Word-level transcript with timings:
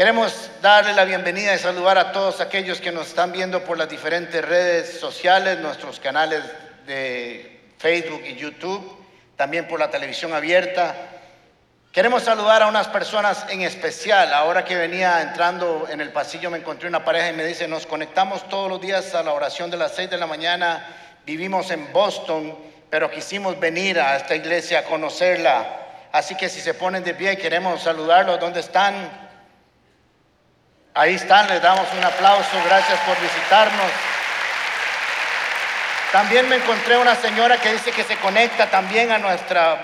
Queremos 0.00 0.50
darle 0.62 0.94
la 0.94 1.04
bienvenida 1.04 1.54
y 1.54 1.58
saludar 1.58 1.98
a 1.98 2.10
todos 2.10 2.40
aquellos 2.40 2.80
que 2.80 2.90
nos 2.90 3.08
están 3.08 3.32
viendo 3.32 3.62
por 3.64 3.76
las 3.76 3.86
diferentes 3.86 4.42
redes 4.42 4.98
sociales, 4.98 5.58
nuestros 5.58 6.00
canales 6.00 6.42
de 6.86 7.60
Facebook 7.76 8.22
y 8.24 8.34
YouTube, 8.34 8.96
también 9.36 9.68
por 9.68 9.78
la 9.78 9.90
televisión 9.90 10.32
abierta. 10.32 10.94
Queremos 11.92 12.22
saludar 12.22 12.62
a 12.62 12.68
unas 12.68 12.88
personas 12.88 13.44
en 13.50 13.60
especial. 13.60 14.32
Ahora 14.32 14.64
que 14.64 14.74
venía 14.74 15.20
entrando 15.20 15.86
en 15.90 16.00
el 16.00 16.12
pasillo 16.12 16.50
me 16.50 16.56
encontré 16.56 16.88
una 16.88 17.04
pareja 17.04 17.28
y 17.28 17.34
me 17.34 17.44
dice, 17.44 17.68
nos 17.68 17.84
conectamos 17.84 18.48
todos 18.48 18.70
los 18.70 18.80
días 18.80 19.14
a 19.14 19.22
la 19.22 19.34
oración 19.34 19.70
de 19.70 19.76
las 19.76 19.94
6 19.96 20.08
de 20.08 20.16
la 20.16 20.26
mañana, 20.26 20.96
vivimos 21.26 21.70
en 21.70 21.92
Boston, 21.92 22.58
pero 22.88 23.10
quisimos 23.10 23.60
venir 23.60 24.00
a 24.00 24.16
esta 24.16 24.34
iglesia 24.34 24.78
a 24.78 24.84
conocerla. 24.84 25.76
Así 26.10 26.36
que 26.36 26.48
si 26.48 26.62
se 26.62 26.72
ponen 26.72 27.04
de 27.04 27.12
pie, 27.12 27.36
queremos 27.36 27.82
saludarlos. 27.82 28.40
¿Dónde 28.40 28.60
están? 28.60 29.28
Ahí 30.92 31.14
están, 31.14 31.48
les 31.48 31.62
damos 31.62 31.86
un 31.96 32.02
aplauso, 32.02 32.50
gracias 32.66 32.98
por 33.00 33.18
visitarnos. 33.20 33.90
También 36.10 36.48
me 36.48 36.56
encontré 36.56 36.96
una 36.96 37.14
señora 37.14 37.58
que 37.58 37.72
dice 37.72 37.92
que 37.92 38.02
se 38.02 38.16
conecta 38.16 38.66
también 38.68 39.12
a 39.12 39.18
nuestra 39.18 39.78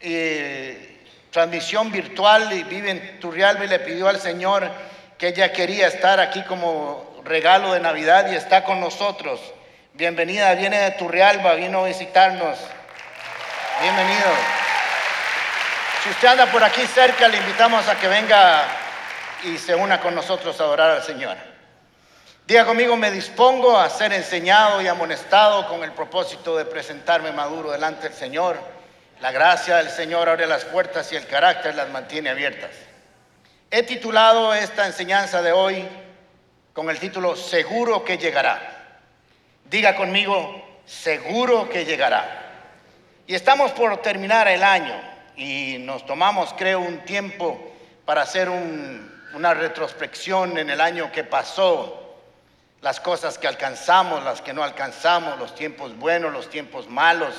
eh, 0.00 1.02
transmisión 1.30 1.90
virtual 1.90 2.52
y 2.52 2.62
vive 2.64 2.90
en 2.90 3.20
Turrialba 3.20 3.64
y 3.64 3.68
le 3.68 3.78
pidió 3.78 4.06
al 4.06 4.20
Señor 4.20 4.70
que 5.16 5.28
ella 5.28 5.50
quería 5.50 5.86
estar 5.86 6.20
aquí 6.20 6.42
como 6.42 7.22
regalo 7.24 7.72
de 7.72 7.80
Navidad 7.80 8.30
y 8.30 8.34
está 8.34 8.64
con 8.64 8.80
nosotros. 8.80 9.40
Bienvenida, 9.94 10.54
viene 10.54 10.78
de 10.78 10.90
Turrialba, 10.90 11.54
vino 11.54 11.84
a 11.84 11.86
visitarnos. 11.86 12.58
Bienvenido. 13.80 14.28
Si 16.02 16.10
usted 16.10 16.28
anda 16.28 16.46
por 16.46 16.62
aquí 16.62 16.86
cerca, 16.86 17.28
le 17.28 17.38
invitamos 17.38 17.88
a 17.88 17.98
que 17.98 18.08
venga 18.08 18.83
y 19.44 19.58
se 19.58 19.74
una 19.74 20.00
con 20.00 20.14
nosotros 20.14 20.60
a 20.60 20.64
adorar 20.64 20.90
al 20.90 21.02
Señor. 21.02 21.36
Diga 22.46 22.64
conmigo, 22.66 22.96
me 22.96 23.10
dispongo 23.10 23.78
a 23.78 23.88
ser 23.88 24.12
enseñado 24.12 24.82
y 24.82 24.88
amonestado 24.88 25.66
con 25.68 25.82
el 25.82 25.92
propósito 25.92 26.56
de 26.56 26.64
presentarme 26.64 27.32
maduro 27.32 27.70
delante 27.70 28.08
del 28.08 28.12
Señor. 28.12 28.58
La 29.20 29.32
gracia 29.32 29.76
del 29.76 29.88
Señor 29.88 30.28
abre 30.28 30.46
las 30.46 30.64
puertas 30.64 31.10
y 31.12 31.16
el 31.16 31.26
carácter 31.26 31.74
las 31.74 31.88
mantiene 31.88 32.30
abiertas. 32.30 32.70
He 33.70 33.82
titulado 33.82 34.54
esta 34.54 34.86
enseñanza 34.86 35.40
de 35.40 35.52
hoy 35.52 35.88
con 36.74 36.90
el 36.90 36.98
título 36.98 37.34
Seguro 37.34 38.04
que 38.04 38.18
llegará. 38.18 39.00
Diga 39.70 39.96
conmigo, 39.96 40.62
seguro 40.84 41.68
que 41.70 41.84
llegará. 41.86 42.42
Y 43.26 43.34
estamos 43.34 43.72
por 43.72 43.96
terminar 44.02 44.48
el 44.48 44.62
año 44.62 45.00
y 45.34 45.78
nos 45.80 46.04
tomamos, 46.04 46.54
creo, 46.58 46.80
un 46.80 46.98
tiempo 47.06 47.72
para 48.04 48.22
hacer 48.22 48.50
un 48.50 49.13
una 49.34 49.52
retrospección 49.54 50.58
en 50.58 50.70
el 50.70 50.80
año 50.80 51.10
que 51.10 51.24
pasó, 51.24 52.00
las 52.80 53.00
cosas 53.00 53.38
que 53.38 53.48
alcanzamos, 53.48 54.22
las 54.22 54.42
que 54.42 54.52
no 54.52 54.62
alcanzamos, 54.62 55.38
los 55.38 55.54
tiempos 55.54 55.96
buenos, 55.96 56.32
los 56.32 56.50
tiempos 56.50 56.88
malos, 56.88 57.34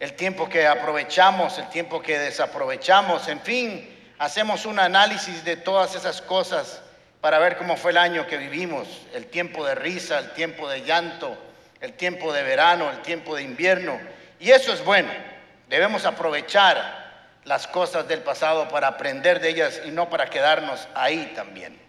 el 0.00 0.14
tiempo 0.14 0.48
que 0.48 0.66
aprovechamos, 0.66 1.58
el 1.58 1.68
tiempo 1.70 2.02
que 2.02 2.18
desaprovechamos, 2.18 3.28
en 3.28 3.40
fin, 3.40 4.14
hacemos 4.18 4.66
un 4.66 4.78
análisis 4.78 5.44
de 5.44 5.56
todas 5.56 5.94
esas 5.94 6.20
cosas 6.20 6.82
para 7.20 7.38
ver 7.38 7.56
cómo 7.56 7.76
fue 7.76 7.92
el 7.92 7.98
año 7.98 8.26
que 8.26 8.36
vivimos, 8.36 8.88
el 9.14 9.26
tiempo 9.26 9.64
de 9.64 9.74
risa, 9.74 10.18
el 10.18 10.32
tiempo 10.32 10.68
de 10.68 10.82
llanto, 10.82 11.36
el 11.80 11.94
tiempo 11.94 12.32
de 12.32 12.42
verano, 12.42 12.90
el 12.90 13.00
tiempo 13.02 13.36
de 13.36 13.42
invierno, 13.42 13.98
y 14.38 14.50
eso 14.50 14.72
es 14.72 14.84
bueno, 14.84 15.10
debemos 15.68 16.04
aprovechar 16.04 17.05
las 17.46 17.68
cosas 17.68 18.08
del 18.08 18.22
pasado 18.22 18.68
para 18.68 18.88
aprender 18.88 19.40
de 19.40 19.50
ellas 19.50 19.80
y 19.86 19.90
no 19.92 20.10
para 20.10 20.28
quedarnos 20.28 20.86
ahí 20.94 21.32
también. 21.34 21.80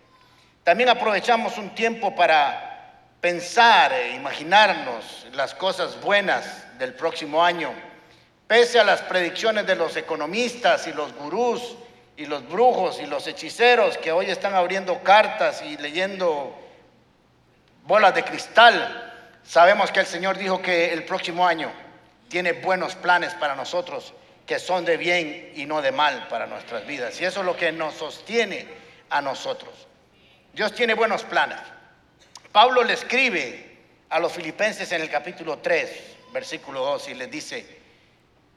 También 0.64 0.90
aprovechamos 0.90 1.58
un 1.58 1.74
tiempo 1.74 2.16
para 2.16 3.02
pensar 3.20 3.92
e 3.92 4.12
imaginarnos 4.16 5.26
las 5.34 5.56
cosas 5.56 6.00
buenas 6.00 6.64
del 6.78 6.94
próximo 6.94 7.44
año, 7.44 7.74
pese 8.46 8.80
a 8.80 8.84
las 8.84 9.02
predicciones 9.02 9.66
de 9.66 9.76
los 9.76 9.98
economistas 9.98 10.86
y 10.86 10.94
los 10.94 11.12
gurús 11.14 11.76
y 12.16 12.28
los 12.28 12.48
brujos 12.48 13.00
y 13.02 13.08
los 13.08 13.26
hechiceros 13.26 13.98
que 13.98 14.12
hoy 14.12 14.30
están 14.30 14.54
abriendo 14.54 15.02
cartas 15.02 15.64
y 15.64 15.76
leyendo 15.78 16.56
bolas 17.84 18.14
de 18.14 18.24
cristal. 18.24 19.12
Sabemos 19.44 19.92
que 19.92 20.02
el 20.02 20.06
Señor 20.06 20.38
dijo 20.38 20.62
que 20.62 20.94
el 20.94 21.04
próximo 21.04 21.48
año 21.48 21.72
tiene 22.30 22.54
buenos 22.54 22.94
planes 22.96 23.34
para 23.34 23.56
nosotros 23.56 24.14
que 24.48 24.60
son 24.60 24.86
de 24.86 24.96
bien 24.96 25.52
y 25.56 25.66
no 25.66 25.82
de 25.82 25.92
mal 25.92 26.30
para 26.30 26.48
nuestras 26.48 26.88
vidas. 26.88 27.20
Y 27.20 27.26
eso 27.26 27.42
es 27.42 27.46
lo 27.46 27.58
que 27.58 27.74
nos 27.74 27.96
sostiene 27.96 28.66
a 29.10 29.22
nosotros. 29.22 29.88
Dios 30.54 30.74
tiene 30.74 30.94
buenos 30.94 31.24
planes. 31.24 31.60
Pablo 32.54 32.82
le 32.86 32.94
escribe 32.94 33.78
a 34.10 34.20
los 34.20 34.32
filipenses 34.32 34.90
en 34.94 35.02
el 35.02 35.10
capítulo 35.10 35.60
3, 35.60 35.92
versículo 36.32 36.80
2, 36.80 37.10
y 37.10 37.14
les 37.16 37.30
dice, 37.30 37.78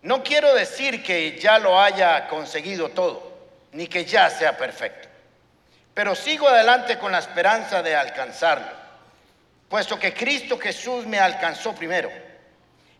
no 0.02 0.22
quiero 0.22 0.54
decir 0.54 1.02
que 1.02 1.36
ya 1.36 1.58
lo 1.58 1.78
haya 1.78 2.28
conseguido 2.28 2.90
todo, 2.90 3.48
ni 3.72 3.88
que 3.88 4.04
ya 4.04 4.30
sea 4.30 4.56
perfecto, 4.56 5.08
pero 5.92 6.14
sigo 6.14 6.48
adelante 6.48 6.98
con 6.98 7.10
la 7.10 7.18
esperanza 7.18 7.82
de 7.82 7.96
alcanzarlo, 7.96 8.70
puesto 9.68 9.98
que 9.98 10.14
Cristo 10.14 10.56
Jesús 10.56 11.04
me 11.04 11.18
alcanzó 11.18 11.74
primero. 11.74 12.10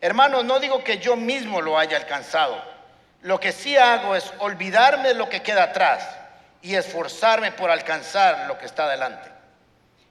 Hermanos, 0.01 0.45
no 0.45 0.59
digo 0.59 0.83
que 0.83 0.99
yo 0.99 1.15
mismo 1.15 1.63
lo 1.63 1.79
haya 1.79 1.97
alcanzado 1.97 2.80
lo 3.23 3.39
que 3.39 3.53
sí 3.53 3.77
hago 3.77 4.17
es 4.17 4.33
olvidarme 4.39 5.09
de 5.09 5.15
lo 5.15 5.29
que 5.29 5.43
queda 5.43 5.65
atrás 5.65 6.09
y 6.63 6.75
esforzarme 6.75 7.53
por 7.53 7.71
alcanzar 7.71 8.47
lo 8.47 8.57
que 8.59 8.67
está 8.67 8.85
adelante. 8.85 9.29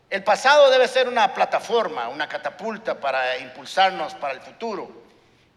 El 0.09 0.23
pasado 0.23 0.69
debe 0.71 0.87
ser 0.87 1.07
una 1.07 1.33
plataforma, 1.33 2.09
una 2.09 2.27
catapulta 2.27 2.99
para 2.99 3.37
impulsarnos 3.37 4.15
para 4.15 4.33
el 4.33 4.41
futuro. 4.41 5.03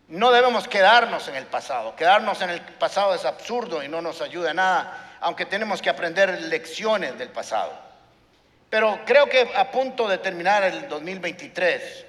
No 0.08 0.30
debemos 0.30 0.68
quedarnos 0.68 1.28
en 1.28 1.36
el 1.36 1.46
pasado. 1.46 1.96
Quedarnos 1.96 2.40
en 2.42 2.50
el 2.50 2.60
pasado 2.60 3.14
es 3.14 3.24
absurdo 3.24 3.82
y 3.82 3.88
no 3.88 4.02
nos 4.02 4.20
ayuda 4.20 4.52
nada, 4.52 5.16
aunque 5.20 5.46
tenemos 5.46 5.80
que 5.80 5.88
aprender 5.88 6.42
lecciones 6.42 7.18
del 7.18 7.30
pasado. 7.30 7.72
Pero 8.68 9.00
creo 9.06 9.26
que 9.28 9.50
a 9.54 9.70
punto 9.70 10.06
de 10.08 10.18
terminar 10.18 10.64
el 10.64 10.88
2023, 10.88 12.06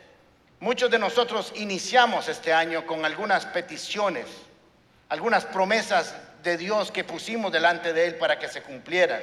muchos 0.60 0.90
de 0.90 1.00
nosotros 1.00 1.54
iniciamos 1.56 2.28
este 2.28 2.54
año 2.54 2.86
con 2.86 3.06
algunas 3.06 3.46
peticiones 3.46 4.26
algunas 5.14 5.46
promesas 5.46 6.16
de 6.42 6.58
Dios 6.58 6.90
que 6.90 7.04
pusimos 7.04 7.52
delante 7.52 7.94
de 7.94 8.08
Él 8.08 8.16
para 8.16 8.40
que 8.40 8.48
se 8.48 8.64
cumplieran. 8.64 9.22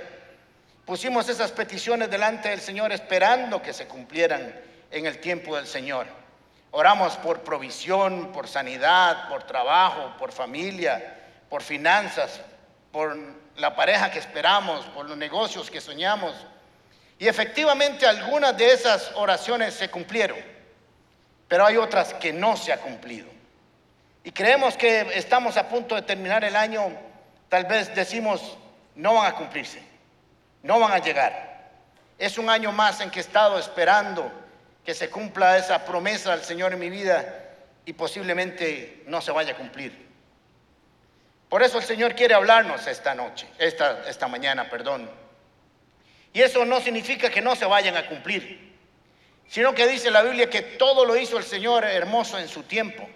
Pusimos 0.84 1.28
esas 1.28 1.50
peticiones 1.50 2.08
delante 2.08 2.50
del 2.50 2.60
Señor 2.60 2.92
esperando 2.92 3.60
que 3.60 3.72
se 3.72 3.88
cumplieran 3.88 4.54
en 4.88 5.06
el 5.06 5.18
tiempo 5.18 5.56
del 5.56 5.66
Señor. 5.66 6.06
Oramos 6.70 7.16
por 7.16 7.40
provisión, 7.40 8.30
por 8.30 8.46
sanidad, 8.46 9.28
por 9.28 9.42
trabajo, 9.42 10.14
por 10.16 10.30
familia, 10.30 11.18
por 11.48 11.60
finanzas, 11.60 12.40
por 12.92 13.18
la 13.56 13.74
pareja 13.74 14.12
que 14.12 14.20
esperamos, 14.20 14.84
por 14.94 15.09
los 15.09 15.16
negocios 15.16 15.72
que 15.72 15.80
soñamos. 15.80 16.36
Y 17.18 17.26
efectivamente 17.26 18.06
algunas 18.06 18.56
de 18.56 18.74
esas 18.74 19.10
oraciones 19.16 19.74
se 19.74 19.91
cumplieron, 19.91 20.38
pero 21.48 21.66
hay 21.66 21.78
otras 21.78 22.15
que 22.15 22.32
no 22.32 22.56
se 22.56 22.72
ha 22.72 22.76
cumplido. 22.78 23.40
Y 24.22 24.32
creemos 24.32 24.76
que 24.76 25.00
estamos 25.14 25.56
a 25.56 25.68
punto 25.68 25.94
de 25.94 26.02
terminar 26.02 26.44
el 26.44 26.54
año, 26.54 26.92
tal 27.48 27.64
vez 27.64 27.94
decimos, 27.94 28.58
no 28.94 29.14
van 29.14 29.26
a 29.26 29.34
cumplirse, 29.34 29.82
no 30.62 30.78
van 30.78 30.92
a 30.92 30.98
llegar. 30.98 31.70
Es 32.18 32.36
un 32.36 32.50
año 32.50 32.70
más 32.70 33.00
en 33.00 33.10
que 33.10 33.20
he 33.20 33.22
estado 33.22 33.58
esperando 33.58 34.30
que 34.84 34.92
se 34.94 35.08
cumpla 35.08 35.56
esa 35.56 35.84
promesa 35.86 36.32
del 36.32 36.44
Señor 36.44 36.72
en 36.74 36.78
mi 36.78 36.90
vida 36.90 37.46
y 37.86 37.94
posiblemente 37.94 39.04
no 39.06 39.22
se 39.22 39.32
vaya 39.32 39.54
a 39.54 39.56
cumplir. 39.56 40.10
Por 41.48 41.62
eso 41.62 41.78
el 41.78 41.84
Señor 41.84 42.14
quiere 42.14 42.34
hablarnos 42.34 42.86
esta 42.86 43.14
noche, 43.14 43.48
esta, 43.58 44.06
esta 44.06 44.28
mañana, 44.28 44.68
perdón. 44.68 45.10
Y 46.32 46.42
eso 46.42 46.64
no 46.66 46.80
significa 46.80 47.30
que 47.30 47.40
no 47.40 47.56
se 47.56 47.64
vayan 47.64 47.96
a 47.96 48.06
cumplir, 48.06 48.76
sino 49.48 49.74
que 49.74 49.86
dice 49.88 50.10
la 50.10 50.22
Biblia 50.22 50.50
que 50.50 50.60
todo 50.60 51.06
lo 51.06 51.16
hizo 51.16 51.38
el 51.38 51.44
Señor 51.44 51.84
hermoso 51.84 52.38
en 52.38 52.48
su 52.48 52.62
tiempo 52.64 53.08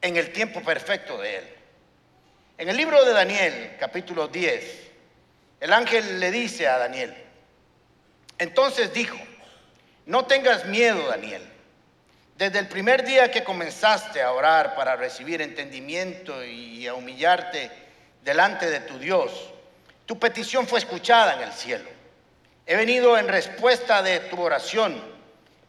en 0.00 0.16
el 0.16 0.32
tiempo 0.32 0.62
perfecto 0.62 1.18
de 1.18 1.36
Él. 1.36 1.44
En 2.58 2.68
el 2.68 2.76
libro 2.76 3.04
de 3.04 3.12
Daniel, 3.12 3.76
capítulo 3.78 4.28
10, 4.28 4.90
el 5.60 5.72
ángel 5.72 6.20
le 6.20 6.30
dice 6.30 6.66
a 6.68 6.78
Daniel, 6.78 7.14
entonces 8.38 8.92
dijo, 8.92 9.18
no 10.06 10.26
tengas 10.26 10.64
miedo, 10.66 11.06
Daniel. 11.08 11.42
Desde 12.36 12.60
el 12.60 12.68
primer 12.68 13.04
día 13.04 13.30
que 13.30 13.42
comenzaste 13.42 14.22
a 14.22 14.32
orar 14.32 14.76
para 14.76 14.96
recibir 14.96 15.42
entendimiento 15.42 16.44
y 16.44 16.86
a 16.86 16.94
humillarte 16.94 17.70
delante 18.22 18.70
de 18.70 18.80
tu 18.80 18.98
Dios, 18.98 19.50
tu 20.06 20.18
petición 20.18 20.66
fue 20.66 20.78
escuchada 20.78 21.34
en 21.34 21.42
el 21.42 21.52
cielo. 21.52 21.88
He 22.64 22.76
venido 22.76 23.18
en 23.18 23.28
respuesta 23.28 24.02
de 24.02 24.20
tu 24.20 24.40
oración 24.40 25.17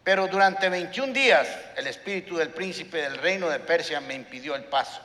pero 0.10 0.26
durante 0.26 0.68
21 0.70 1.14
días 1.14 1.48
el 1.76 1.86
espíritu 1.86 2.38
del 2.38 2.50
príncipe 2.50 3.00
del 3.00 3.20
reino 3.20 3.48
de 3.48 3.60
Persia 3.60 4.02
me 4.02 4.16
impidió 4.16 4.56
el 4.56 4.64
paso. 4.64 5.00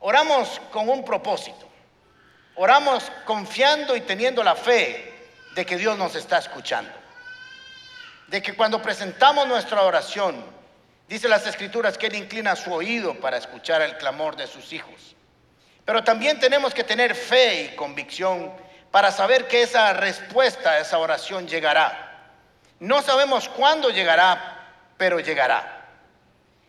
Oramos 0.00 0.60
con 0.72 0.88
un 0.88 1.04
propósito. 1.04 1.68
Oramos 2.56 3.12
confiando 3.24 3.94
y 3.94 4.00
teniendo 4.00 4.42
la 4.42 4.56
fe 4.56 5.28
de 5.54 5.64
que 5.64 5.76
Dios 5.76 5.96
nos 5.96 6.16
está 6.16 6.38
escuchando. 6.38 6.90
De 8.26 8.42
que 8.42 8.56
cuando 8.56 8.82
presentamos 8.82 9.46
nuestra 9.46 9.82
oración, 9.82 10.44
dice 11.08 11.28
las 11.28 11.46
escrituras 11.46 11.96
que 11.96 12.08
Él 12.08 12.16
inclina 12.16 12.56
su 12.56 12.72
oído 12.72 13.14
para 13.20 13.36
escuchar 13.36 13.82
el 13.82 13.98
clamor 13.98 14.34
de 14.34 14.48
sus 14.48 14.72
hijos. 14.72 15.14
Pero 15.84 16.02
también 16.02 16.40
tenemos 16.40 16.74
que 16.74 16.82
tener 16.82 17.14
fe 17.14 17.62
y 17.62 17.76
convicción 17.76 18.52
para 18.90 19.12
saber 19.12 19.46
que 19.46 19.62
esa 19.62 19.92
respuesta 19.92 20.72
a 20.72 20.80
esa 20.80 20.98
oración 20.98 21.46
llegará. 21.46 22.07
No 22.80 23.02
sabemos 23.02 23.48
cuándo 23.48 23.90
llegará, 23.90 24.58
pero 24.96 25.20
llegará. 25.20 25.86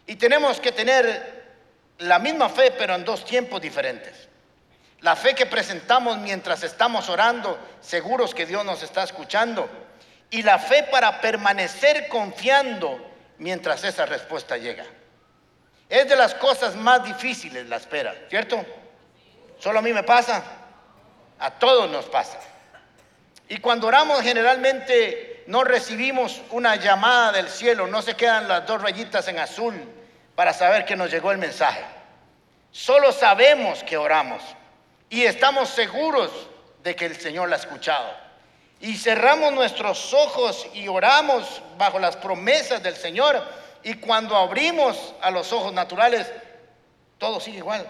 Y 0.08 0.16
tenemos 0.16 0.60
que 0.60 0.72
tener 0.72 1.40
la 2.00 2.18
misma 2.20 2.50
fe, 2.50 2.72
pero 2.72 2.96
en 2.96 3.06
dos 3.06 3.26
tiempos 3.26 3.62
diferentes. 3.62 4.28
La 5.02 5.16
fe 5.16 5.36
que 5.36 5.46
presentamos 5.46 6.18
mientras 6.18 6.64
estamos 6.64 7.10
orando, 7.10 7.60
seguros 7.80 8.34
que 8.34 8.46
Dios 8.46 8.66
nos 8.66 8.84
está 8.84 9.04
escuchando. 9.04 9.70
Y 10.32 10.44
la 10.44 10.60
fe 10.60 10.84
para 10.84 11.22
permanecer 11.22 12.08
confiando 12.08 13.00
mientras 13.38 13.84
esa 13.84 14.06
respuesta 14.06 14.58
llega. 14.58 14.86
Es 15.88 16.08
de 16.08 16.16
las 16.16 16.36
cosas 16.36 16.76
más 16.76 17.04
difíciles 17.04 17.68
la 17.68 17.78
espera, 17.78 18.14
¿cierto? 18.30 18.64
Solo 19.58 19.80
a 19.80 19.82
mí 19.82 19.92
me 19.92 20.04
pasa, 20.04 20.44
a 21.40 21.52
todos 21.52 21.90
nos 21.90 22.06
pasa. 22.06 22.40
Y 23.48 23.58
cuando 23.58 23.88
oramos 23.88 24.22
generalmente 24.22 25.39
no 25.50 25.64
recibimos 25.64 26.42
una 26.52 26.78
llamada 26.78 27.34
del 27.34 27.50
cielo, 27.50 27.88
no 27.88 28.02
se 28.02 28.16
quedan 28.16 28.48
las 28.48 28.66
dos 28.66 28.82
rayitas 28.82 29.28
en 29.28 29.40
azul 29.40 29.76
para 30.36 30.54
saber 30.54 30.86
que 30.86 30.96
nos 30.96 31.12
llegó 31.12 31.32
el 31.32 31.38
mensaje. 31.38 31.84
Solo 32.72 33.12
sabemos 33.12 33.84
que 33.84 33.98
oramos 33.98 34.42
y 35.10 35.24
estamos 35.24 35.70
seguros 35.70 36.32
de 36.84 36.96
que 36.96 37.06
el 37.06 37.20
Señor 37.20 37.50
la 37.50 37.58
ha 37.58 37.60
escuchado. 37.60 38.10
Y 38.80 38.96
cerramos 38.96 39.52
nuestros 39.52 40.14
ojos 40.14 40.68
y 40.74 40.88
oramos 40.88 41.62
bajo 41.78 42.00
las 42.00 42.16
promesas 42.16 42.82
del 42.82 42.96
Señor. 42.96 43.44
Y 43.84 43.96
cuando 43.96 44.38
abrimos 44.38 45.14
a 45.22 45.32
los 45.32 45.52
ojos 45.52 45.74
naturales, 45.74 46.32
todo 47.18 47.42
sigue 47.42 47.58
igual 47.58 47.86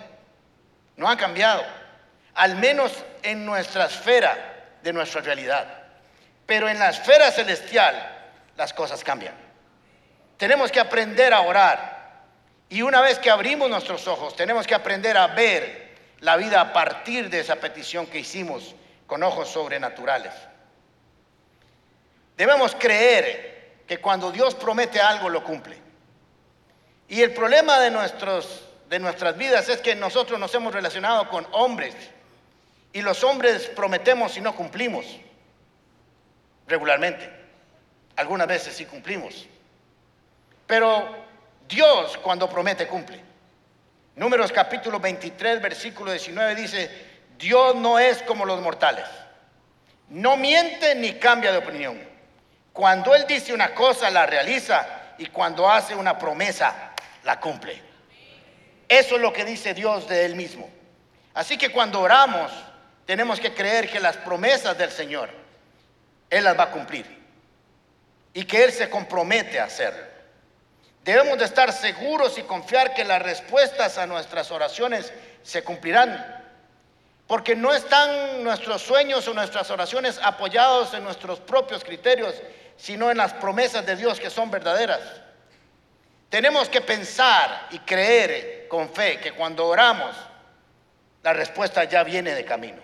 no 1.00 1.10
ha 1.10 1.16
cambiado, 1.16 1.64
al 2.36 2.58
menos 2.58 2.92
en 3.24 3.46
nuestra 3.46 3.86
esfera 3.86 4.38
de 4.84 4.92
nuestra 4.92 5.22
realidad. 5.22 5.79
Pero 6.50 6.68
en 6.68 6.80
la 6.80 6.90
esfera 6.90 7.32
celestial 7.32 7.94
las 8.58 8.74
cosas 8.74 9.04
cambian. 9.04 9.36
Tenemos 10.36 10.72
que 10.72 10.80
aprender 10.80 11.32
a 11.32 11.42
orar. 11.42 12.24
Y 12.70 12.82
una 12.82 13.02
vez 13.02 13.20
que 13.20 13.30
abrimos 13.30 13.70
nuestros 13.70 14.08
ojos, 14.08 14.36
tenemos 14.36 14.66
que 14.66 14.74
aprender 14.74 15.16
a 15.16 15.28
ver 15.28 15.96
la 16.22 16.38
vida 16.38 16.60
a 16.60 16.74
partir 16.74 17.30
de 17.30 17.42
esa 17.42 17.58
petición 17.58 18.08
que 18.08 18.18
hicimos 18.18 18.74
con 19.06 19.22
ojos 19.22 19.48
sobrenaturales. 19.50 20.34
Debemos 22.36 22.74
creer 22.80 23.84
que 23.86 24.00
cuando 24.00 24.32
Dios 24.32 24.56
promete 24.56 25.00
algo 25.00 25.30
lo 25.30 25.44
cumple. 25.44 25.78
Y 27.10 27.22
el 27.22 27.32
problema 27.32 27.80
de 27.80 27.92
nuestros 27.92 28.66
de 28.90 28.98
nuestras 28.98 29.38
vidas 29.38 29.70
es 29.70 29.82
que 29.82 29.94
nosotros 29.94 30.40
nos 30.40 30.56
hemos 30.56 30.74
relacionado 30.74 31.30
con 31.30 31.48
hombres 31.52 31.94
y 32.92 33.04
los 33.04 33.24
hombres 33.24 33.68
prometemos 33.68 34.36
y 34.36 34.42
no 34.42 34.56
cumplimos 34.56 35.06
regularmente. 36.70 37.30
Algunas 38.16 38.48
veces 38.48 38.76
sí 38.76 38.86
cumplimos. 38.86 39.48
Pero 40.66 41.26
Dios 41.68 42.18
cuando 42.18 42.50
promete 42.50 42.88
cumple. 42.88 43.22
Números 44.16 44.52
capítulo 44.52 45.00
23, 45.00 45.62
versículo 45.62 46.12
19 46.12 46.56
dice, 46.56 46.92
Dios 47.38 47.76
no 47.76 47.98
es 47.98 48.22
como 48.24 48.46
los 48.46 48.62
mortales. 48.62 49.06
No 50.10 50.38
miente 50.38 50.96
ni 50.96 51.14
cambia 51.14 51.52
de 51.52 51.58
opinión. 51.60 52.00
Cuando 52.74 53.16
Él 53.16 53.26
dice 53.28 53.54
una 53.54 53.74
cosa, 53.74 54.10
la 54.10 54.26
realiza 54.26 54.86
y 55.18 55.28
cuando 55.28 55.70
hace 55.70 55.96
una 55.96 56.18
promesa, 56.18 56.92
la 57.24 57.40
cumple. 57.40 57.82
Eso 58.88 59.16
es 59.16 59.22
lo 59.22 59.32
que 59.32 59.46
dice 59.46 59.74
Dios 59.74 60.08
de 60.08 60.26
Él 60.26 60.36
mismo. 60.36 60.70
Así 61.34 61.58
que 61.58 61.72
cuando 61.72 62.02
oramos, 62.02 62.52
tenemos 63.06 63.40
que 63.40 63.54
creer 63.54 63.90
que 63.90 64.00
las 64.00 64.18
promesas 64.18 64.78
del 64.78 64.92
Señor, 64.92 65.30
Él 66.30 66.44
las 66.44 66.58
va 66.58 66.64
a 66.64 66.72
cumplir. 66.72 67.06
Y 68.34 68.44
que 68.46 68.64
Él 68.64 68.72
se 68.72 68.90
compromete 68.90 69.60
a 69.60 69.66
hacerlo. 69.66 70.04
Debemos 71.04 71.38
de 71.40 71.46
estar 71.46 71.72
seguros 71.74 72.38
y 72.38 72.44
confiar 72.44 72.94
que 72.94 73.04
las 73.04 73.22
respuestas 73.22 73.98
a 73.98 74.06
nuestras 74.06 74.52
oraciones 74.52 75.12
se 75.44 75.64
cumplirán. 75.64 76.44
Porque 77.26 77.56
no 77.56 77.74
están 77.74 78.44
nuestros 78.44 78.82
sueños 78.82 79.28
o 79.28 79.34
nuestras 79.34 79.70
oraciones 79.72 80.20
apoyados 80.22 80.94
en 80.94 81.04
nuestros 81.04 81.40
propios 81.40 81.84
criterios, 81.84 82.36
sino 82.78 83.12
en 83.12 83.18
las 83.18 83.34
promesas 83.34 83.86
de 83.86 83.96
Dios 83.96 84.20
que 84.20 84.30
son 84.30 84.52
verdaderas. 84.52 85.02
Tenemos 86.30 86.70
que 86.70 86.82
pensar 86.82 87.68
y 87.72 87.80
creer 87.80 88.68
con 88.68 88.90
fe 88.90 89.20
que 89.20 89.32
cuando 89.32 89.68
oramos, 89.68 90.16
la 91.24 91.34
respuesta 91.34 91.84
ya 91.86 92.04
viene 92.04 92.36
de 92.36 92.46
camino. 92.46 92.82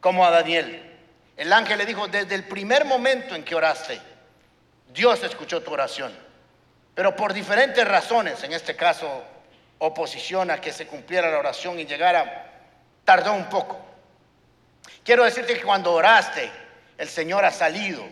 Como 0.00 0.24
a 0.24 0.30
Daniel. 0.30 0.95
El 1.36 1.52
ángel 1.52 1.78
le 1.78 1.86
dijo, 1.86 2.08
desde 2.08 2.34
el 2.34 2.44
primer 2.44 2.84
momento 2.84 3.34
en 3.34 3.44
que 3.44 3.54
oraste, 3.54 4.00
Dios 4.88 5.22
escuchó 5.22 5.62
tu 5.62 5.72
oración. 5.72 6.16
Pero 6.94 7.14
por 7.14 7.34
diferentes 7.34 7.86
razones, 7.86 8.42
en 8.42 8.52
este 8.52 8.74
caso 8.74 9.24
oposición 9.78 10.50
a 10.50 10.60
que 10.60 10.72
se 10.72 10.86
cumpliera 10.86 11.30
la 11.30 11.38
oración 11.38 11.78
y 11.78 11.84
llegara, 11.84 12.50
tardó 13.04 13.34
un 13.34 13.48
poco. 13.50 13.78
Quiero 15.04 15.24
decirte 15.24 15.54
que 15.54 15.62
cuando 15.62 15.92
oraste, 15.92 16.50
el 16.96 17.08
Señor 17.08 17.44
ha 17.44 17.50
salido 17.50 18.02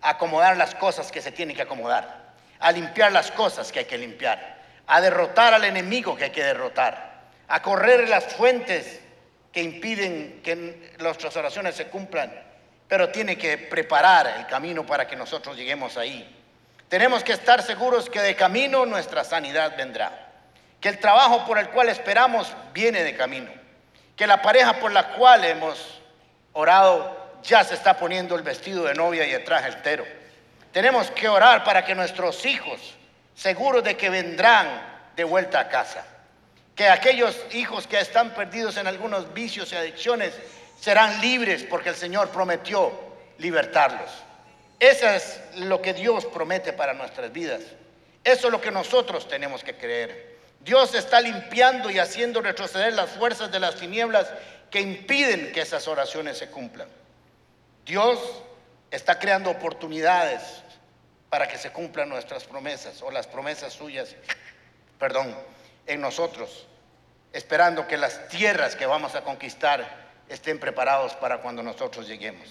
a 0.00 0.10
acomodar 0.10 0.56
las 0.56 0.74
cosas 0.74 1.12
que 1.12 1.20
se 1.20 1.30
tienen 1.30 1.54
que 1.54 1.62
acomodar 1.62 2.20
a 2.60 2.72
limpiar 2.72 3.10
las 3.10 3.30
cosas 3.30 3.72
que 3.72 3.80
hay 3.80 3.84
que 3.86 3.98
limpiar, 3.98 4.58
a 4.86 5.00
derrotar 5.00 5.54
al 5.54 5.64
enemigo 5.64 6.14
que 6.14 6.24
hay 6.24 6.30
que 6.30 6.44
derrotar, 6.44 7.22
a 7.48 7.62
correr 7.62 8.08
las 8.08 8.24
fuentes 8.34 9.00
que 9.50 9.62
impiden 9.62 10.40
que 10.44 10.92
nuestras 11.00 11.36
oraciones 11.36 11.74
se 11.74 11.86
cumplan, 11.86 12.30
pero 12.90 13.08
tiene 13.08 13.38
que 13.38 13.56
preparar 13.56 14.34
el 14.38 14.46
camino 14.46 14.84
para 14.84 15.06
que 15.06 15.16
nosotros 15.16 15.56
lleguemos 15.56 15.96
ahí. 15.96 16.36
Tenemos 16.90 17.24
que 17.24 17.32
estar 17.32 17.62
seguros 17.62 18.10
que 18.10 18.20
de 18.20 18.36
camino 18.36 18.84
nuestra 18.84 19.24
sanidad 19.24 19.74
vendrá, 19.78 20.28
que 20.78 20.90
el 20.90 20.98
trabajo 20.98 21.46
por 21.46 21.58
el 21.58 21.70
cual 21.70 21.88
esperamos 21.88 22.52
viene 22.74 23.02
de 23.02 23.16
camino, 23.16 23.50
que 24.14 24.26
la 24.26 24.42
pareja 24.42 24.74
por 24.74 24.92
la 24.92 25.14
cual 25.14 25.42
hemos 25.46 26.02
orado 26.52 27.38
ya 27.42 27.64
se 27.64 27.74
está 27.74 27.96
poniendo 27.96 28.36
el 28.36 28.42
vestido 28.42 28.84
de 28.84 28.92
novia 28.92 29.26
y 29.26 29.32
el 29.32 29.44
traje 29.44 29.68
entero 29.68 30.04
tenemos 30.72 31.10
que 31.10 31.28
orar 31.28 31.64
para 31.64 31.84
que 31.84 31.94
nuestros 31.94 32.44
hijos, 32.46 32.94
seguros 33.34 33.82
de 33.82 33.96
que 33.96 34.10
vendrán 34.10 34.68
de 35.16 35.24
vuelta 35.24 35.60
a 35.60 35.68
casa, 35.68 36.04
que 36.74 36.88
aquellos 36.88 37.36
hijos 37.52 37.86
que 37.86 37.98
están 37.98 38.30
perdidos 38.30 38.76
en 38.76 38.86
algunos 38.86 39.34
vicios 39.34 39.72
y 39.72 39.76
adicciones 39.76 40.32
serán 40.80 41.20
libres 41.20 41.62
porque 41.64 41.90
el 41.90 41.94
Señor 41.94 42.30
prometió 42.30 42.90
libertarlos. 43.38 44.10
Eso 44.78 45.06
es 45.08 45.40
lo 45.56 45.82
que 45.82 45.92
Dios 45.92 46.24
promete 46.24 46.72
para 46.72 46.94
nuestras 46.94 47.30
vidas. 47.30 47.60
Eso 48.24 48.46
es 48.46 48.52
lo 48.52 48.60
que 48.60 48.70
nosotros 48.70 49.28
tenemos 49.28 49.62
que 49.62 49.76
creer. 49.76 50.38
Dios 50.60 50.94
está 50.94 51.20
limpiando 51.20 51.90
y 51.90 51.98
haciendo 51.98 52.40
retroceder 52.40 52.94
las 52.94 53.10
fuerzas 53.10 53.52
de 53.52 53.60
las 53.60 53.76
tinieblas 53.76 54.26
que 54.70 54.80
impiden 54.80 55.52
que 55.52 55.60
esas 55.60 55.86
oraciones 55.86 56.38
se 56.38 56.48
cumplan. 56.48 56.88
Dios 57.84 58.18
está 58.90 59.18
creando 59.18 59.50
oportunidades 59.50 60.42
para 61.28 61.46
que 61.46 61.58
se 61.58 61.72
cumplan 61.72 62.08
nuestras 62.08 62.44
promesas 62.44 63.02
o 63.02 63.10
las 63.10 63.26
promesas 63.26 63.72
suyas, 63.72 64.16
perdón, 64.98 65.36
en 65.86 66.00
nosotros, 66.00 66.66
esperando 67.32 67.86
que 67.86 67.96
las 67.96 68.28
tierras 68.28 68.76
que 68.76 68.86
vamos 68.86 69.14
a 69.14 69.22
conquistar 69.22 69.99
estén 70.30 70.58
preparados 70.58 71.14
para 71.14 71.38
cuando 71.38 71.62
nosotros 71.62 72.06
lleguemos. 72.06 72.48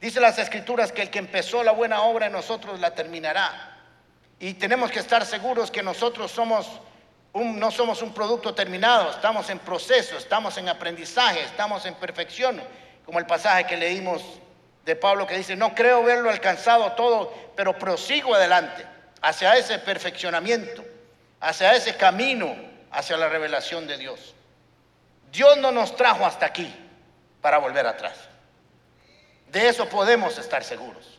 Dice 0.00 0.20
las 0.20 0.38
escrituras 0.38 0.90
que 0.90 1.02
el 1.02 1.10
que 1.10 1.18
empezó 1.18 1.62
la 1.62 1.72
buena 1.72 2.02
obra 2.02 2.26
en 2.26 2.32
nosotros 2.32 2.80
la 2.80 2.94
terminará. 2.94 3.76
Y 4.40 4.54
tenemos 4.54 4.90
que 4.90 5.00
estar 5.00 5.24
seguros 5.26 5.70
que 5.70 5.82
nosotros 5.82 6.30
somos 6.30 6.80
un, 7.32 7.58
no 7.58 7.70
somos 7.70 8.02
un 8.02 8.14
producto 8.14 8.54
terminado, 8.54 9.10
estamos 9.10 9.50
en 9.50 9.58
proceso, 9.58 10.16
estamos 10.16 10.56
en 10.56 10.68
aprendizaje, 10.68 11.42
estamos 11.42 11.84
en 11.86 11.94
perfección, 11.94 12.60
como 13.04 13.18
el 13.18 13.26
pasaje 13.26 13.66
que 13.66 13.76
leímos 13.76 14.22
de 14.84 14.96
Pablo 14.96 15.26
que 15.26 15.36
dice, 15.36 15.54
no 15.56 15.74
creo 15.74 16.02
verlo 16.02 16.30
alcanzado 16.30 16.92
todo, 16.92 17.34
pero 17.54 17.78
prosigo 17.78 18.34
adelante 18.34 18.86
hacia 19.20 19.56
ese 19.56 19.78
perfeccionamiento, 19.78 20.84
hacia 21.40 21.74
ese 21.74 21.96
camino, 21.96 22.56
hacia 22.90 23.16
la 23.16 23.28
revelación 23.28 23.86
de 23.86 23.98
Dios. 23.98 24.34
Dios 25.30 25.56
no 25.58 25.72
nos 25.72 25.94
trajo 25.96 26.24
hasta 26.24 26.46
aquí 26.46 26.74
para 27.40 27.58
volver 27.58 27.86
atrás. 27.86 28.16
De 29.48 29.68
eso 29.68 29.88
podemos 29.88 30.36
estar 30.38 30.62
seguros. 30.64 31.18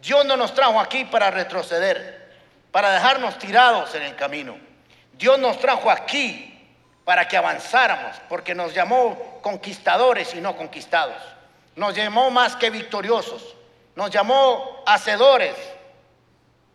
Dios 0.00 0.24
no 0.24 0.36
nos 0.36 0.54
trajo 0.54 0.78
aquí 0.80 1.04
para 1.04 1.30
retroceder, 1.30 2.32
para 2.70 2.92
dejarnos 2.92 3.38
tirados 3.38 3.94
en 3.94 4.02
el 4.02 4.16
camino. 4.16 4.58
Dios 5.12 5.38
nos 5.38 5.58
trajo 5.58 5.90
aquí 5.90 6.52
para 7.04 7.26
que 7.28 7.36
avanzáramos, 7.36 8.16
porque 8.28 8.54
nos 8.54 8.74
llamó 8.74 9.40
conquistadores 9.42 10.34
y 10.34 10.40
no 10.40 10.56
conquistados. 10.56 11.22
Nos 11.74 11.94
llamó 11.94 12.30
más 12.30 12.56
que 12.56 12.70
victoriosos. 12.70 13.54
Nos 13.94 14.10
llamó 14.10 14.82
hacedores 14.86 15.56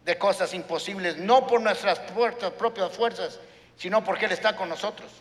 de 0.03 0.17
cosas 0.17 0.53
imposibles, 0.53 1.17
no 1.17 1.45
por 1.45 1.61
nuestras 1.61 1.99
propias 1.99 2.91
fuerzas, 2.91 3.39
sino 3.77 4.03
porque 4.03 4.25
Él 4.25 4.31
está 4.31 4.55
con 4.55 4.69
nosotros. 4.69 5.11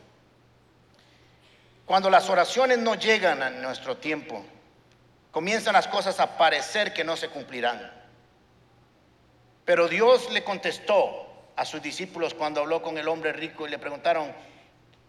Cuando 1.90 2.08
las 2.08 2.30
oraciones 2.30 2.78
no 2.78 2.94
llegan 2.94 3.42
a 3.42 3.50
nuestro 3.50 3.96
tiempo, 3.96 4.44
comienzan 5.32 5.72
las 5.72 5.88
cosas 5.88 6.20
a 6.20 6.38
parecer 6.38 6.92
que 6.92 7.02
no 7.02 7.16
se 7.16 7.30
cumplirán. 7.30 7.90
Pero 9.64 9.88
Dios 9.88 10.30
le 10.30 10.44
contestó 10.44 11.26
a 11.56 11.64
sus 11.64 11.82
discípulos 11.82 12.32
cuando 12.32 12.60
habló 12.60 12.80
con 12.80 12.96
el 12.96 13.08
hombre 13.08 13.32
rico 13.32 13.66
y 13.66 13.70
le 13.70 13.80
preguntaron, 13.80 14.32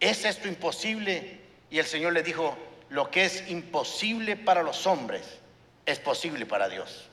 ¿es 0.00 0.24
esto 0.24 0.48
imposible? 0.48 1.40
Y 1.70 1.78
el 1.78 1.86
Señor 1.86 2.14
le 2.14 2.24
dijo, 2.24 2.58
lo 2.88 3.12
que 3.12 3.26
es 3.26 3.48
imposible 3.48 4.34
para 4.34 4.64
los 4.64 4.84
hombres 4.84 5.38
es 5.86 6.00
posible 6.00 6.46
para 6.46 6.68
Dios. 6.68 7.08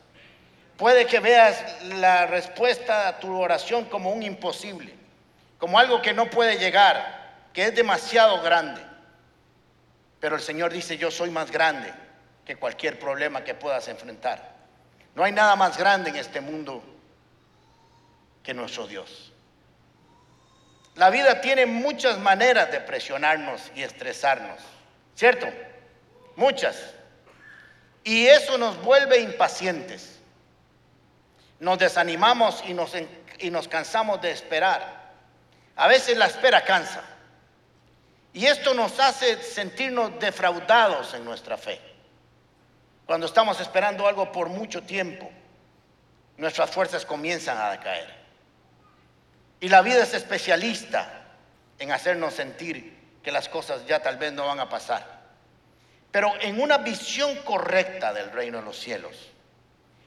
Puede 0.77 1.05
que 1.05 1.19
veas 1.19 1.83
la 1.83 2.25
respuesta 2.25 3.07
a 3.07 3.19
tu 3.19 3.39
oración 3.39 3.85
como 3.85 4.09
un 4.09 4.23
imposible, 4.23 4.95
como 5.59 5.77
algo 5.77 6.01
que 6.01 6.15
no 6.15 6.27
puede 6.27 6.57
llegar, 6.57 7.51
que 7.53 7.65
es 7.65 7.75
demasiado 7.75 8.41
grande. 8.41 8.88
Pero 10.19 10.35
el 10.35 10.41
Señor 10.41 10.71
dice, 10.73 10.97
yo 10.97 11.11
soy 11.11 11.29
más 11.29 11.51
grande 11.51 11.93
que 12.45 12.55
cualquier 12.55 12.99
problema 12.99 13.43
que 13.43 13.53
puedas 13.53 13.87
enfrentar. 13.87 14.55
No 15.15 15.23
hay 15.23 15.31
nada 15.31 15.55
más 15.55 15.77
grande 15.77 16.09
en 16.09 16.17
este 16.17 16.41
mundo 16.41 16.83
que 18.43 18.53
nuestro 18.53 18.87
Dios. 18.87 19.33
La 20.95 21.09
vida 21.09 21.39
tiene 21.41 21.65
muchas 21.65 22.19
maneras 22.19 22.71
de 22.71 22.81
presionarnos 22.81 23.71
y 23.75 23.83
estresarnos, 23.83 24.59
¿cierto? 25.15 25.47
Muchas. 26.35 26.75
Y 28.03 28.27
eso 28.27 28.57
nos 28.57 28.81
vuelve 28.81 29.19
impacientes. 29.19 30.19
Nos 31.59 31.77
desanimamos 31.79 32.63
y 32.65 32.73
nos, 32.73 32.93
y 33.39 33.49
nos 33.49 33.67
cansamos 33.67 34.21
de 34.21 34.31
esperar. 34.31 35.11
A 35.75 35.87
veces 35.87 36.17
la 36.17 36.25
espera 36.25 36.63
cansa. 36.63 37.03
Y 38.33 38.45
esto 38.45 38.73
nos 38.73 38.99
hace 38.99 39.41
sentirnos 39.41 40.19
defraudados 40.19 41.13
en 41.13 41.25
nuestra 41.25 41.57
fe. 41.57 41.79
Cuando 43.05 43.25
estamos 43.25 43.59
esperando 43.59 44.07
algo 44.07 44.31
por 44.31 44.49
mucho 44.49 44.83
tiempo, 44.83 45.29
nuestras 46.37 46.69
fuerzas 46.69 47.05
comienzan 47.05 47.57
a 47.57 47.71
decaer. 47.71 48.19
Y 49.59 49.67
la 49.67 49.81
vida 49.81 50.03
es 50.03 50.13
especialista 50.13 51.23
en 51.79 51.91
hacernos 51.91 52.33
sentir 52.33 52.97
que 53.23 53.31
las 53.31 53.49
cosas 53.49 53.85
ya 53.85 54.01
tal 54.01 54.17
vez 54.17 54.31
no 54.31 54.45
van 54.45 54.59
a 54.59 54.69
pasar. 54.69 55.19
Pero 56.11 56.31
en 56.39 56.61
una 56.61 56.77
visión 56.77 57.35
correcta 57.37 58.13
del 58.13 58.31
reino 58.31 58.59
de 58.59 58.65
los 58.65 58.79
cielos, 58.79 59.15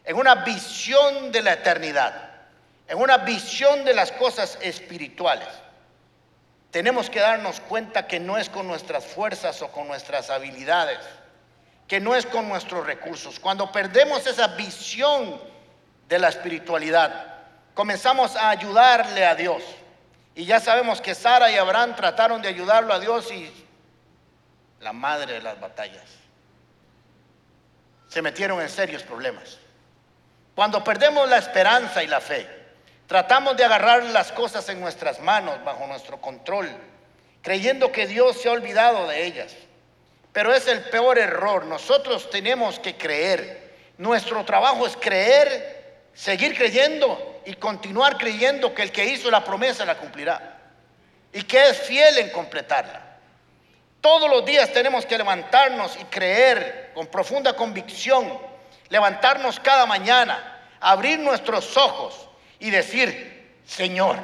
en 0.05 0.17
una 0.17 0.37
visión 0.37 1.31
de 1.31 1.43
la 1.43 1.53
eternidad, 1.55 2.31
en 2.89 2.99
una 2.99 3.19
visión 3.19 3.85
de 3.85 3.95
las 3.95 4.11
cosas 4.13 4.59
espirituales, 4.61 5.49
tenemos 6.73 7.11
que 7.11 7.21
darnos 7.21 7.61
cuenta 7.61 8.07
que 8.07 8.19
no 8.19 8.39
es 8.39 8.49
con 8.49 8.67
nuestras 8.67 9.05
fuerzas 9.05 9.61
o 9.61 9.71
con 9.71 9.87
nuestras 9.87 10.31
habilidades, 10.31 10.99
que 11.87 12.01
no 12.01 12.15
es 12.15 12.25
con 12.25 12.49
nuestros 12.49 12.87
recursos. 12.87 13.39
Cuando 13.39 13.71
perdemos 13.71 14.27
esa 14.27 14.49
visión 14.49 15.39
de 16.09 16.19
la 16.19 16.31
espiritualidad, 16.31 17.27
comenzamos 17.75 18.35
a 18.37 18.49
ayudarle 18.49 19.27
a 19.27 19.35
Dios. 19.35 19.63
Y 20.35 20.47
ya 20.47 20.61
sabemos 20.61 21.03
que 21.03 21.15
Sara 21.15 21.51
y 21.51 21.57
Abraham 21.57 21.95
trataron 21.95 22.41
de 22.41 22.49
ayudarlo 22.49 22.95
a 22.95 23.01
Dios 23.01 23.31
y 23.31 23.53
la 24.81 24.95
madre 24.95 25.35
de 25.35 25.43
las 25.43 25.61
batallas. 25.61 26.07
Se 28.09 28.23
metieron 28.23 28.63
en 28.63 28.71
serios 28.71 29.03
problemas. 29.03 29.59
Cuando 30.55 30.83
perdemos 30.83 31.29
la 31.29 31.37
esperanza 31.37 32.03
y 32.03 32.07
la 32.07 32.23
fe, 32.23 32.62
Tratamos 33.13 33.59
de 33.59 33.65
agarrar 33.67 34.05
las 34.05 34.33
cosas 34.33 34.67
en 34.71 34.81
nuestras 34.81 35.21
manos, 35.21 35.63
bajo 35.65 35.87
nuestro 35.87 36.19
control, 36.19 36.75
creyendo 37.43 37.93
que 37.93 38.07
Dios 38.07 38.41
se 38.41 38.49
ha 38.49 38.53
olvidado 38.53 39.07
de 39.07 39.27
ellas. 39.27 39.53
Pero 40.33 40.55
es 40.55 40.67
el 40.67 40.81
peor 40.85 41.19
error. 41.19 41.67
Nosotros 41.67 42.31
tenemos 42.31 42.79
que 42.79 42.97
creer. 42.97 43.75
Nuestro 43.99 44.43
trabajo 44.47 44.87
es 44.87 44.97
creer, 44.97 46.07
seguir 46.15 46.57
creyendo 46.57 47.43
y 47.45 47.53
continuar 47.57 48.17
creyendo 48.17 48.75
que 48.75 48.85
el 48.85 48.93
que 48.93 49.05
hizo 49.05 49.31
la 49.31 49.45
promesa 49.45 49.85
la 49.85 49.99
cumplirá. 49.99 50.59
Y 51.35 51.43
que 51.43 51.69
es 51.69 51.83
fiel 51.83 52.17
en 52.17 52.31
completarla. 52.31 53.19
Todos 54.01 54.31
los 54.31 54.43
días 54.47 54.73
tenemos 54.73 55.05
que 55.05 55.19
levantarnos 55.19 55.99
y 56.01 56.05
creer 56.07 56.93
con 56.95 57.09
profunda 57.09 57.53
convicción. 57.53 58.39
Levantarnos 58.89 59.61
cada 59.61 59.85
mañana, 59.85 60.63
abrir 60.81 61.19
nuestros 61.19 61.77
ojos 61.77 62.31
y 62.63 62.71
decir, 62.71 63.59
Señor, 63.67 64.17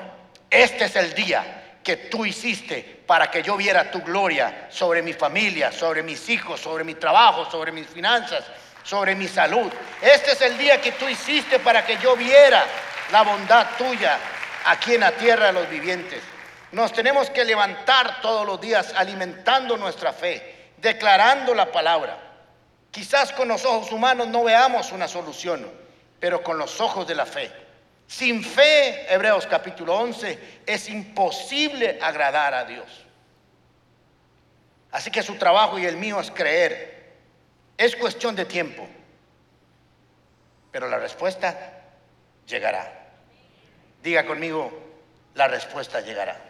este 0.48 0.84
es 0.84 0.94
el 0.94 1.12
día 1.12 1.80
que 1.82 1.96
tú 1.96 2.24
hiciste 2.24 3.02
para 3.04 3.28
que 3.32 3.42
yo 3.42 3.56
viera 3.56 3.90
tu 3.90 4.00
gloria 4.00 4.68
sobre 4.70 5.02
mi 5.02 5.12
familia, 5.12 5.72
sobre 5.72 6.04
mis 6.04 6.28
hijos, 6.28 6.60
sobre 6.60 6.84
mi 6.84 6.94
trabajo, 6.94 7.50
sobre 7.50 7.72
mis 7.72 7.88
finanzas, 7.88 8.44
sobre 8.84 9.16
mi 9.16 9.26
salud. 9.26 9.72
Este 10.00 10.32
es 10.32 10.40
el 10.42 10.56
día 10.56 10.80
que 10.80 10.92
tú 10.92 11.08
hiciste 11.08 11.58
para 11.58 11.84
que 11.84 11.98
yo 11.98 12.14
viera 12.14 12.64
la 13.10 13.22
bondad 13.22 13.70
tuya 13.76 14.16
aquí 14.66 14.94
en 14.94 15.00
la 15.00 15.12
tierra 15.12 15.46
de 15.46 15.54
los 15.54 15.68
vivientes. 15.68 16.22
Nos 16.70 16.92
tenemos 16.92 17.30
que 17.30 17.44
levantar 17.44 18.20
todos 18.20 18.46
los 18.46 18.60
días 18.60 18.94
alimentando 18.94 19.76
nuestra 19.76 20.12
fe, 20.12 20.70
declarando 20.76 21.56
la 21.56 21.72
palabra. 21.72 22.16
Quizás 22.92 23.32
con 23.32 23.48
los 23.48 23.64
ojos 23.64 23.90
humanos 23.90 24.28
no 24.28 24.44
veamos 24.44 24.92
una 24.92 25.08
solución, 25.08 25.68
pero 26.20 26.44
con 26.44 26.56
los 26.56 26.80
ojos 26.80 27.04
de 27.04 27.16
la 27.16 27.26
fe 27.26 27.67
sin 28.08 28.42
fe, 28.42 29.12
Hebreos 29.12 29.46
capítulo 29.46 29.94
11, 29.94 30.62
es 30.64 30.88
imposible 30.88 31.98
agradar 32.00 32.54
a 32.54 32.64
Dios. 32.64 33.04
Así 34.90 35.10
que 35.10 35.22
su 35.22 35.34
trabajo 35.36 35.78
y 35.78 35.84
el 35.84 35.98
mío 35.98 36.18
es 36.18 36.30
creer. 36.30 37.12
Es 37.76 37.94
cuestión 37.94 38.34
de 38.34 38.46
tiempo. 38.46 38.88
Pero 40.72 40.88
la 40.88 40.98
respuesta 40.98 41.82
llegará. 42.46 43.10
Diga 44.02 44.24
conmigo, 44.24 44.72
la 45.34 45.46
respuesta 45.46 46.00
llegará. 46.00 46.40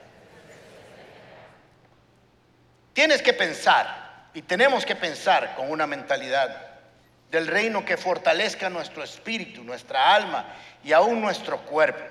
Tienes 2.92 3.20
que 3.20 3.32
pensar 3.32 4.28
y 4.32 4.42
tenemos 4.42 4.86
que 4.86 4.94
pensar 4.94 5.56
con 5.56 5.72
una 5.72 5.88
mentalidad 5.88 6.67
del 7.30 7.46
reino 7.46 7.84
que 7.84 7.96
fortalezca 7.96 8.70
nuestro 8.70 9.02
espíritu, 9.02 9.62
nuestra 9.62 10.14
alma 10.14 10.46
y 10.82 10.92
aún 10.92 11.20
nuestro 11.20 11.58
cuerpo. 11.58 12.02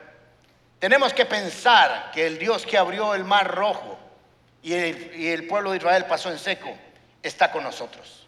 Tenemos 0.80 1.14
que 1.14 1.26
pensar 1.26 2.12
que 2.14 2.28
el 2.28 2.38
Dios 2.38 2.66
que 2.66 2.78
abrió 2.78 3.16
el 3.16 3.24
mar 3.24 3.54
rojo 3.54 3.98
y 4.62 4.74
el, 4.74 5.48
pueblo 5.48 5.72
de 5.72 5.78
Israel 5.78 6.06
pasó 6.06 6.30
en 6.30 6.38
seco, 6.38 6.76
está 7.24 7.52
con 7.52 7.64
nosotros. 7.64 8.28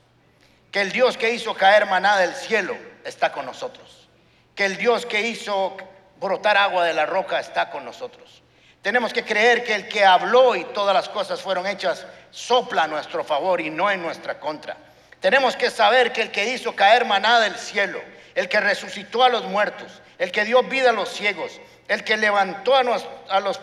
Que 0.72 0.82
el 0.82 0.92
Dios 0.92 1.18
que 1.18 1.34
hizo 1.34 1.54
caer 1.54 1.86
maná 1.86 2.18
del 2.18 2.34
cielo 2.34 2.76
está 3.04 3.32
con 3.32 3.46
nosotros. 3.46 4.08
Que 4.56 4.66
el 4.66 4.78
Dios 4.78 5.06
que 5.06 5.22
hizo 5.22 5.78
brotar 6.20 6.58
agua 6.58 6.86
de 6.86 6.94
la 6.94 7.06
roca 7.06 7.40
está 7.40 7.70
con 7.70 7.86
nosotros. 7.86 8.42
Tenemos 8.82 9.12
que 9.12 9.24
creer 9.24 9.64
que 9.64 9.76
el 9.76 9.88
que 9.88 10.06
habló 10.06 10.56
y 10.56 10.64
todas 10.66 10.94
las 10.94 11.10
cosas 11.10 11.42
fueron 11.42 11.68
hechas 11.68 12.06
sopla 12.32 12.84
a 12.84 12.88
nuestro 12.88 13.24
favor 13.24 13.60
y 13.60 13.70
no 13.70 13.92
en 13.92 14.02
nuestra 14.02 14.40
contra. 14.40 14.78
Tenemos 15.20 15.56
que 15.56 15.70
saber 15.70 16.14
que 16.14 16.22
el 16.22 16.32
que 16.32 16.54
hizo 16.54 16.76
caer 16.76 17.06
maná 17.06 17.40
del 17.40 17.56
cielo, 17.56 18.02
el 18.36 18.48
que 18.48 18.60
resucitó 18.60 19.24
a 19.24 19.30
los 19.30 19.44
muertos, 19.44 20.02
el 20.18 20.32
que 20.32 20.46
dio 20.46 20.64
vida 20.64 20.92
a 20.92 20.94
los 20.94 21.10
ciegos, 21.10 21.60
el 21.88 22.04
que 22.04 22.16
levantó 22.18 22.76
a, 22.76 22.84
los, 22.84 23.06
a 23.28 23.40
los 23.40 23.58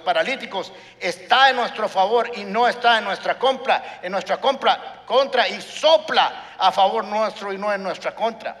paralíticos, 0.00 0.72
está 0.98 1.50
en 1.50 1.56
nuestro 1.56 1.88
favor 1.88 2.30
y 2.34 2.44
no 2.44 2.68
está 2.68 2.98
en 2.98 3.04
nuestra 3.04 3.38
compra, 3.38 4.00
en 4.02 4.12
nuestra 4.12 4.38
compra 4.38 5.02
contra 5.06 5.48
y 5.48 5.60
sopla 5.60 6.54
a 6.58 6.72
favor 6.72 7.04
nuestro 7.04 7.52
y 7.52 7.58
no 7.58 7.72
en 7.72 7.82
nuestra 7.82 8.14
contra. 8.14 8.56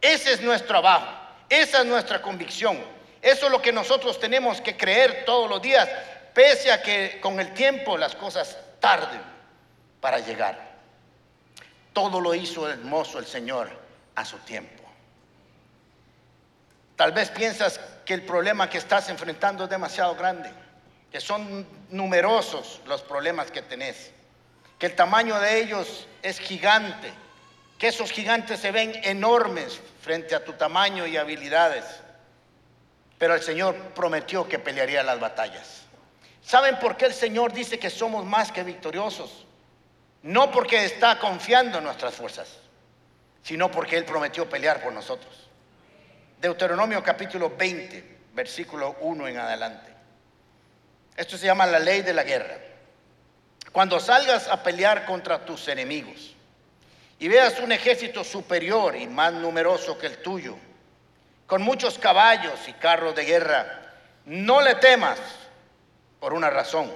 Ese 0.00 0.32
es 0.32 0.40
nuestro 0.40 0.68
trabajo, 0.68 1.06
esa 1.48 1.80
es 1.80 1.84
nuestra 1.84 2.22
convicción. 2.22 2.82
Eso 3.20 3.46
es 3.46 3.52
lo 3.52 3.60
que 3.60 3.72
nosotros 3.72 4.18
tenemos 4.18 4.60
que 4.60 4.76
creer 4.76 5.24
todos 5.24 5.50
los 5.50 5.60
días, 5.60 5.88
pese 6.32 6.72
a 6.72 6.82
que 6.82 7.18
con 7.20 7.38
el 7.40 7.52
tiempo 7.52 7.98
las 7.98 8.14
cosas 8.14 8.56
tarden 8.80 9.20
para 10.00 10.20
llegar. 10.20 10.67
Todo 11.98 12.20
lo 12.20 12.32
hizo 12.32 12.70
hermoso 12.70 13.18
el 13.18 13.26
Señor 13.26 13.68
a 14.14 14.24
su 14.24 14.38
tiempo. 14.38 14.84
Tal 16.94 17.10
vez 17.10 17.28
piensas 17.30 17.80
que 18.04 18.14
el 18.14 18.22
problema 18.22 18.70
que 18.70 18.78
estás 18.78 19.08
enfrentando 19.08 19.64
es 19.64 19.70
demasiado 19.70 20.14
grande, 20.14 20.48
que 21.10 21.20
son 21.20 21.66
numerosos 21.90 22.80
los 22.86 23.02
problemas 23.02 23.50
que 23.50 23.62
tenés, 23.62 24.12
que 24.78 24.86
el 24.86 24.94
tamaño 24.94 25.40
de 25.40 25.58
ellos 25.58 26.06
es 26.22 26.38
gigante, 26.38 27.12
que 27.78 27.88
esos 27.88 28.12
gigantes 28.12 28.60
se 28.60 28.70
ven 28.70 28.92
enormes 29.02 29.80
frente 30.00 30.36
a 30.36 30.44
tu 30.44 30.52
tamaño 30.52 31.04
y 31.04 31.16
habilidades. 31.16 31.84
Pero 33.18 33.34
el 33.34 33.42
Señor 33.42 33.74
prometió 33.96 34.48
que 34.48 34.60
pelearía 34.60 35.02
las 35.02 35.18
batallas. 35.18 35.82
¿Saben 36.44 36.78
por 36.78 36.96
qué 36.96 37.06
el 37.06 37.14
Señor 37.14 37.52
dice 37.52 37.76
que 37.76 37.90
somos 37.90 38.24
más 38.24 38.52
que 38.52 38.62
victoriosos? 38.62 39.47
No 40.22 40.50
porque 40.50 40.84
está 40.84 41.18
confiando 41.18 41.78
en 41.78 41.84
nuestras 41.84 42.14
fuerzas, 42.14 42.48
sino 43.42 43.70
porque 43.70 43.96
Él 43.96 44.04
prometió 44.04 44.48
pelear 44.48 44.82
por 44.82 44.92
nosotros. 44.92 45.48
Deuteronomio 46.40 47.02
capítulo 47.02 47.54
20, 47.56 48.18
versículo 48.34 48.96
1 49.00 49.28
en 49.28 49.38
adelante. 49.38 49.92
Esto 51.16 51.36
se 51.36 51.46
llama 51.46 51.66
la 51.66 51.78
ley 51.78 52.02
de 52.02 52.14
la 52.14 52.22
guerra. 52.22 52.58
Cuando 53.72 53.98
salgas 54.00 54.48
a 54.48 54.62
pelear 54.62 55.04
contra 55.04 55.44
tus 55.44 55.68
enemigos 55.68 56.34
y 57.18 57.28
veas 57.28 57.58
un 57.60 57.72
ejército 57.72 58.22
superior 58.24 58.96
y 58.96 59.06
más 59.06 59.32
numeroso 59.32 59.98
que 59.98 60.06
el 60.06 60.18
tuyo, 60.18 60.56
con 61.46 61.62
muchos 61.62 61.98
caballos 61.98 62.68
y 62.68 62.72
carros 62.74 63.14
de 63.14 63.24
guerra, 63.24 63.80
no 64.26 64.60
le 64.60 64.76
temas 64.76 65.18
por 66.20 66.34
una 66.34 66.50
razón, 66.50 66.92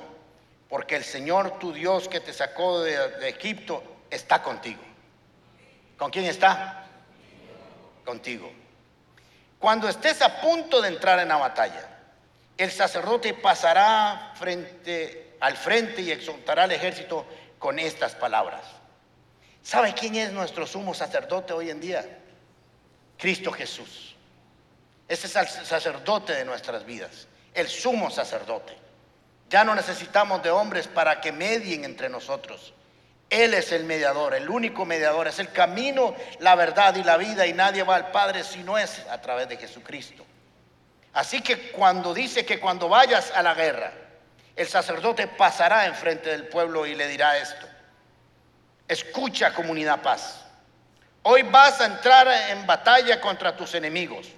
porque 0.73 0.97
el 0.97 1.05
Señor 1.05 1.59
tu 1.59 1.71
Dios 1.71 2.09
que 2.09 2.21
te 2.21 2.33
sacó 2.33 2.81
de, 2.81 3.29
Egipto 3.29 3.85
está 4.09 4.43
contigo. 4.43 4.81
¿Con 5.99 6.11
quién 6.11 6.25
está? 6.25 6.87
Contigo. 8.07 8.51
Cuando 9.59 9.87
estés 9.87 10.23
a 10.23 10.41
punto 10.41 10.81
de 10.81 10.89
entrar 10.89 11.19
en 11.19 11.29
la 11.29 11.37
batalla, 11.37 11.87
el 12.57 12.71
sacerdote 12.71 13.35
pasará 13.35 14.33
frente 14.35 15.37
al 15.41 15.59
frente 15.59 16.01
y 16.01 16.11
exhortará 16.11 16.63
al 16.63 16.73
ejército 16.73 17.27
con 17.59 17.79
estas 17.79 18.15
palabras. 18.15 18.65
¿Sabe 19.63 19.93
quién 19.93 20.15
es 20.15 20.33
nuestro 20.33 20.67
sumo 20.67 20.95
sacerdote 20.95 21.53
hoy 21.53 21.69
en 21.69 21.81
día? 21.81 22.19
Cristo 23.19 23.53
Jesús. 23.53 24.17
Ese 25.07 25.27
es 25.27 25.37
el 25.37 25.67
sacerdote 25.67 26.33
de 26.33 26.47
nuestras 26.47 26.87
vidas, 26.87 27.29
el 27.53 27.69
sumo 27.69 28.11
sacerdote. 28.11 28.82
Ya 29.53 29.65
no 29.65 29.75
necesitamos 29.75 30.43
de 30.43 30.51
hombres 30.51 30.89
para 30.89 31.21
que 31.21 31.31
medien 31.31 31.85
entre 31.85 32.09
nosotros. 32.09 32.73
Él 33.29 33.53
es 33.53 33.71
el 33.71 33.85
mediador, 33.85 34.33
el 34.33 34.49
único 34.49 34.87
mediador, 34.87 35.29
es 35.29 35.39
el 35.41 35.53
camino, 35.53 36.15
la 36.39 36.55
verdad 36.55 36.97
y 36.97 37.05
la 37.05 37.19
vida 37.19 37.47
y 37.47 37.53
nadie 37.53 37.83
va 37.83 37.97
al 37.97 38.11
Padre 38.13 38.45
si 38.45 38.63
no 38.63 38.79
es 38.79 39.01
a 39.11 39.21
través 39.21 39.51
de 39.51 39.59
Jesucristo. 39.59 40.25
Así 41.13 41.43
que 41.43 41.71
cuando 41.71 42.15
dice 42.15 42.47
que 42.47 42.59
cuando 42.59 42.89
vayas 42.89 43.31
a 43.33 43.43
la 43.43 43.53
guerra, 43.53 43.93
el 44.57 44.67
sacerdote 44.67 45.27
pasará 45.27 45.85
enfrente 45.85 46.31
del 46.31 46.49
pueblo 46.49 46.87
y 46.87 46.95
le 46.95 47.07
dirá 47.09 47.37
esto. 47.37 47.67
Escucha 48.89 49.53
comunidad 49.53 50.01
paz. 50.01 50.47
Hoy 51.25 51.43
vas 51.43 51.79
a 51.83 51.85
entrar 51.85 52.27
en 52.49 52.67
batalla 52.67 53.21
contra 53.21 53.55
tus 53.55 53.75
enemigos. 53.75 54.29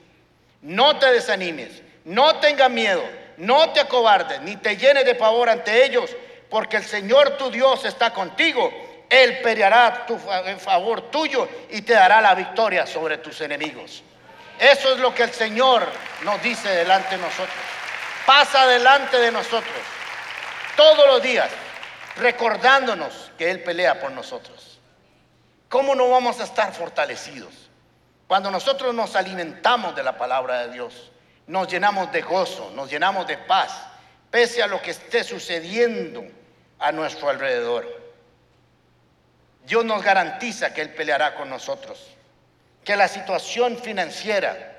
No 0.60 0.98
te 0.98 1.12
desanimes, 1.12 1.82
no 2.04 2.40
tengas 2.40 2.68
miedo, 2.68 3.04
no 3.36 3.70
te 3.70 3.80
acobardes, 3.80 4.40
ni 4.40 4.56
te 4.56 4.76
llenes 4.76 5.04
de 5.04 5.14
pavor 5.14 5.48
ante 5.48 5.84
ellos, 5.84 6.14
porque 6.50 6.76
el 6.76 6.84
Señor 6.84 7.36
tu 7.36 7.50
Dios 7.50 7.84
está 7.84 8.12
contigo. 8.12 8.72
Él 9.08 9.38
peleará 9.42 10.06
en 10.46 10.58
favor 10.58 11.10
tuyo 11.10 11.48
y 11.70 11.82
te 11.82 11.92
dará 11.92 12.20
la 12.20 12.34
victoria 12.34 12.86
sobre 12.86 13.18
tus 13.18 13.40
enemigos. 13.40 14.02
Eso 14.58 14.92
es 14.92 14.98
lo 14.98 15.14
que 15.14 15.24
el 15.24 15.32
Señor 15.32 15.86
nos 16.22 16.42
dice 16.42 16.68
delante 16.68 17.16
de 17.16 17.22
nosotros. 17.22 17.56
Pasa 18.26 18.66
delante 18.66 19.18
de 19.18 19.30
nosotros 19.30 19.82
todos 20.76 21.06
los 21.06 21.22
días, 21.22 21.48
recordándonos 22.16 23.30
que 23.36 23.50
Él 23.50 23.62
pelea 23.62 24.00
por 24.00 24.10
nosotros. 24.12 24.78
¿Cómo 25.68 25.94
no 25.94 26.08
vamos 26.08 26.40
a 26.40 26.44
estar 26.44 26.72
fortalecidos? 26.72 27.52
Cuando 28.26 28.50
nosotros 28.50 28.94
nos 28.94 29.16
alimentamos 29.16 29.94
de 29.94 30.02
la 30.02 30.16
palabra 30.16 30.66
de 30.66 30.72
Dios, 30.72 31.10
nos 31.46 31.68
llenamos 31.68 32.10
de 32.12 32.22
gozo, 32.22 32.70
nos 32.74 32.90
llenamos 32.90 33.26
de 33.26 33.36
paz, 33.38 33.72
pese 34.30 34.62
a 34.62 34.66
lo 34.66 34.80
que 34.80 34.90
esté 34.90 35.22
sucediendo 35.24 36.24
a 36.78 36.92
nuestro 36.92 37.28
alrededor. 37.28 37.86
Dios 39.66 39.84
nos 39.84 40.02
garantiza 40.02 40.74
que 40.74 40.82
Él 40.82 40.90
peleará 40.90 41.34
con 41.34 41.48
nosotros, 41.48 42.10
que 42.84 42.96
la 42.96 43.08
situación 43.08 43.78
financiera 43.78 44.76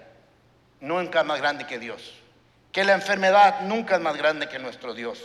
nunca 0.79 1.21
es 1.21 1.25
más 1.25 1.39
grande 1.39 1.65
que 1.65 1.79
Dios, 1.79 2.13
que 2.71 2.83
la 2.83 2.93
enfermedad 2.93 3.61
nunca 3.61 3.95
es 3.95 4.01
más 4.01 4.17
grande 4.17 4.47
que 4.47 4.59
nuestro 4.59 4.93
Dios, 4.93 5.19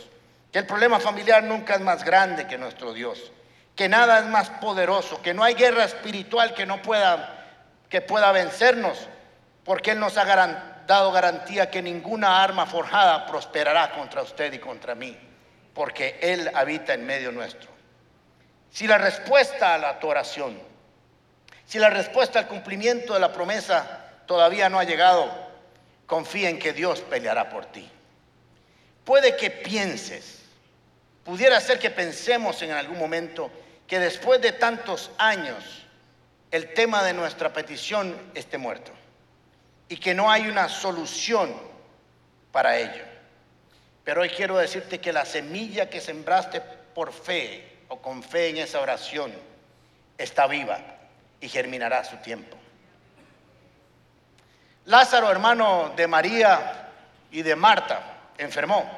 que 0.51 0.59
el 0.59 0.65
problema 0.65 0.99
familiar 0.99 1.43
nunca 1.43 1.75
es 1.75 1.81
más 1.81 2.03
grande 2.03 2.47
que 2.47 2.57
nuestro 2.57 2.93
Dios, 2.93 3.31
que 3.75 3.87
nada 3.87 4.19
es 4.19 4.25
más 4.25 4.49
poderoso, 4.49 5.21
que 5.21 5.33
no 5.33 5.43
hay 5.43 5.53
guerra 5.53 5.83
espiritual 5.85 6.53
que 6.53 6.65
no 6.65 6.81
pueda 6.81 7.37
que 7.91 8.01
pueda 8.01 8.31
vencernos, 8.31 8.97
porque 9.65 9.91
Él 9.91 9.99
nos 9.99 10.17
ha 10.17 10.23
dado 10.87 11.11
garantía 11.11 11.69
que 11.69 11.81
ninguna 11.81 12.43
arma 12.43 12.65
forjada 12.65 13.25
prosperará 13.25 13.91
contra 13.91 14.21
usted 14.21 14.53
y 14.53 14.59
contra 14.59 14.95
mí, 14.95 15.17
porque 15.73 16.19
Él 16.21 16.49
habita 16.53 16.93
en 16.93 17.05
medio 17.05 17.31
nuestro. 17.31 17.69
Si 18.71 18.87
la 18.87 18.97
respuesta 18.97 19.73
a 19.73 19.77
la 19.77 19.99
oración, 20.01 20.59
si 21.65 21.79
la 21.79 21.89
respuesta 21.89 22.39
al 22.39 22.47
cumplimiento 22.47 23.13
de 23.13 23.19
la 23.19 23.31
promesa 23.31 24.05
todavía 24.25 24.69
no 24.69 24.79
ha 24.79 24.83
llegado, 24.83 25.31
confía 26.05 26.49
en 26.49 26.59
que 26.59 26.73
Dios 26.73 27.01
peleará 27.01 27.49
por 27.49 27.65
ti. 27.65 27.89
Puede 29.03 29.35
que 29.35 29.49
pienses, 29.49 30.39
pudiera 31.23 31.59
ser 31.59 31.79
que 31.79 31.89
pensemos 31.89 32.61
en 32.61 32.71
algún 32.71 32.99
momento 32.99 33.51
que 33.87 33.99
después 33.99 34.41
de 34.41 34.53
tantos 34.53 35.11
años 35.17 35.85
el 36.51 36.73
tema 36.73 37.03
de 37.03 37.13
nuestra 37.13 37.51
petición 37.51 38.15
esté 38.35 38.57
muerto 38.57 38.91
y 39.91 39.97
que 39.97 40.13
no 40.13 40.31
hay 40.31 40.47
una 40.47 40.69
solución 40.69 41.53
para 42.53 42.77
ello. 42.77 43.03
Pero 44.05 44.21
hoy 44.21 44.29
quiero 44.29 44.57
decirte 44.57 45.01
que 45.01 45.11
la 45.11 45.25
semilla 45.25 45.89
que 45.89 45.99
sembraste 45.99 46.61
por 46.61 47.11
fe 47.11 47.79
o 47.89 48.01
con 48.01 48.23
fe 48.23 48.47
en 48.47 48.59
esa 48.59 48.79
oración 48.79 49.33
está 50.17 50.47
viva 50.47 50.79
y 51.41 51.49
germinará 51.49 51.99
a 51.99 52.03
su 52.05 52.15
tiempo. 52.17 52.55
Lázaro, 54.85 55.29
hermano 55.29 55.91
de 55.93 56.07
María 56.07 56.87
y 57.29 57.41
de 57.41 57.57
Marta, 57.57 58.01
enfermó. 58.37 58.89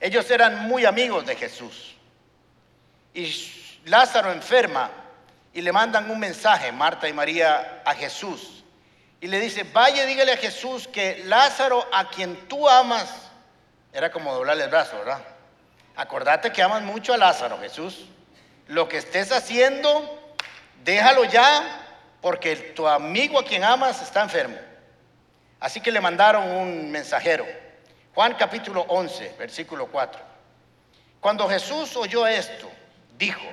Ellos 0.00 0.30
eran 0.30 0.66
muy 0.66 0.86
amigos 0.86 1.26
de 1.26 1.36
Jesús. 1.36 1.94
Y 3.12 3.30
Lázaro 3.84 4.32
enferma 4.32 4.90
y 5.52 5.60
le 5.60 5.70
mandan 5.70 6.10
un 6.10 6.18
mensaje, 6.18 6.72
Marta 6.72 7.06
y 7.06 7.12
María, 7.12 7.82
a 7.84 7.92
Jesús. 7.92 8.55
Y 9.20 9.28
le 9.28 9.40
dice, 9.40 9.64
vaya, 9.64 10.04
dígale 10.04 10.32
a 10.32 10.36
Jesús 10.36 10.88
que 10.88 11.22
Lázaro, 11.24 11.88
a 11.92 12.10
quien 12.10 12.48
tú 12.48 12.68
amas, 12.68 13.08
era 13.92 14.10
como 14.10 14.34
doblarle 14.34 14.64
el 14.64 14.70
brazo, 14.70 14.98
¿verdad? 14.98 15.22
Acordate 15.96 16.52
que 16.52 16.62
amas 16.62 16.82
mucho 16.82 17.14
a 17.14 17.16
Lázaro, 17.16 17.58
Jesús. 17.58 18.06
Lo 18.68 18.88
que 18.88 18.98
estés 18.98 19.32
haciendo, 19.32 20.34
déjalo 20.84 21.24
ya, 21.24 21.86
porque 22.20 22.56
tu 22.56 22.86
amigo 22.86 23.38
a 23.38 23.44
quien 23.44 23.64
amas 23.64 24.02
está 24.02 24.22
enfermo. 24.22 24.58
Así 25.60 25.80
que 25.80 25.90
le 25.90 26.00
mandaron 26.00 26.50
un 26.50 26.90
mensajero. 26.90 27.46
Juan 28.14 28.34
capítulo 28.34 28.84
11, 28.88 29.36
versículo 29.38 29.86
4. 29.86 30.20
Cuando 31.20 31.48
Jesús 31.48 31.96
oyó 31.96 32.26
esto, 32.26 32.70
dijo, 33.16 33.46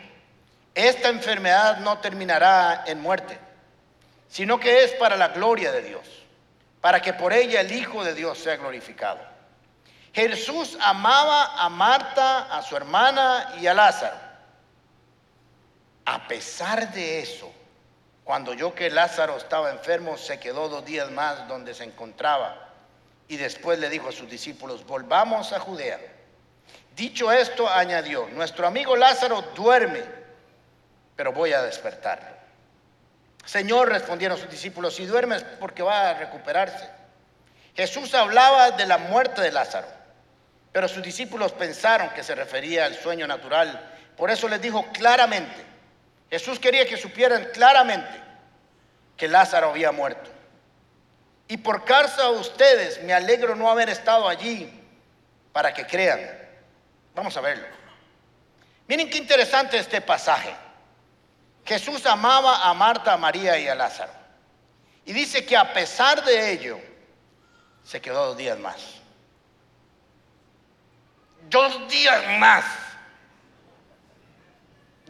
esta 0.75 1.09
enfermedad 1.09 1.77
no 1.77 1.99
terminará 1.99 2.83
en 2.85 3.01
muerte, 3.01 3.39
sino 4.33 4.59
que 4.59 4.83
es 4.83 4.93
para 4.93 5.15
la 5.15 5.27
gloria 5.27 5.71
de 5.71 5.83
Dios, 5.83 6.01
para 6.81 7.03
que 7.03 7.13
por 7.13 7.33
ella 7.33 7.61
el 7.61 7.71
Hijo 7.71 8.03
de 8.03 8.15
Dios 8.15 8.39
sea 8.39 8.55
glorificado. 8.57 9.19
Jesús 10.11 10.75
amaba 10.81 11.63
a 11.63 11.69
Marta, 11.69 12.51
a 12.51 12.63
su 12.63 12.75
hermana 12.75 13.53
y 13.61 13.67
a 13.67 13.75
Lázaro. 13.75 14.17
A 16.05 16.27
pesar 16.27 16.91
de 16.93 17.19
eso, 17.19 17.53
cuando 18.23 18.53
oyó 18.53 18.73
que 18.73 18.89
Lázaro 18.89 19.37
estaba 19.37 19.69
enfermo, 19.69 20.17
se 20.17 20.39
quedó 20.39 20.67
dos 20.67 20.83
días 20.83 21.11
más 21.11 21.47
donde 21.47 21.75
se 21.75 21.83
encontraba 21.83 22.69
y 23.27 23.37
después 23.37 23.77
le 23.77 23.87
dijo 23.87 24.09
a 24.09 24.11
sus 24.11 24.27
discípulos, 24.27 24.83
volvamos 24.87 25.53
a 25.53 25.59
Judea. 25.59 25.99
Dicho 26.95 27.31
esto, 27.31 27.69
añadió, 27.69 28.27
nuestro 28.29 28.65
amigo 28.65 28.95
Lázaro 28.95 29.43
duerme 29.53 30.23
pero 31.15 31.31
voy 31.31 31.53
a 31.53 31.61
despertarlo. 31.61 32.32
Señor, 33.45 33.89
respondieron 33.89 34.37
sus 34.37 34.49
discípulos, 34.49 34.95
si 34.95 35.05
duermes 35.05 35.43
porque 35.59 35.83
va 35.83 36.09
a 36.09 36.13
recuperarse. 36.13 36.89
Jesús 37.75 38.13
hablaba 38.13 38.71
de 38.71 38.85
la 38.85 38.97
muerte 38.97 39.41
de 39.41 39.51
Lázaro, 39.51 39.87
pero 40.71 40.87
sus 40.87 41.03
discípulos 41.03 41.51
pensaron 41.51 42.09
que 42.11 42.23
se 42.23 42.35
refería 42.35 42.85
al 42.85 42.95
sueño 42.95 43.27
natural. 43.27 43.93
Por 44.15 44.29
eso 44.29 44.47
les 44.47 44.61
dijo 44.61 44.85
claramente, 44.93 45.65
Jesús 46.29 46.59
quería 46.59 46.85
que 46.87 46.97
supieran 46.97 47.49
claramente 47.53 48.21
que 49.17 49.27
Lázaro 49.27 49.71
había 49.71 49.91
muerto. 49.91 50.29
Y 51.47 51.57
por 51.57 51.83
causa 51.83 52.23
de 52.23 52.37
ustedes 52.37 53.03
me 53.03 53.13
alegro 53.13 53.55
no 53.55 53.69
haber 53.69 53.89
estado 53.89 54.27
allí 54.27 54.81
para 55.51 55.73
que 55.73 55.85
crean. 55.85 56.19
Vamos 57.13 57.35
a 57.37 57.41
verlo. 57.41 57.67
Miren 58.87 59.09
qué 59.09 59.17
interesante 59.17 59.77
este 59.77 60.01
pasaje. 60.01 60.55
Jesús 61.65 62.05
amaba 62.05 62.69
a 62.69 62.73
Marta, 62.73 63.13
a 63.13 63.17
María 63.17 63.57
y 63.57 63.67
a 63.67 63.75
Lázaro. 63.75 64.11
Y 65.05 65.13
dice 65.13 65.45
que 65.45 65.55
a 65.55 65.73
pesar 65.73 66.23
de 66.23 66.51
ello, 66.51 66.79
se 67.83 68.01
quedó 68.01 68.27
dos 68.27 68.37
días 68.37 68.57
más. 68.59 68.77
Dos 71.49 71.87
días 71.89 72.39
más. 72.39 72.65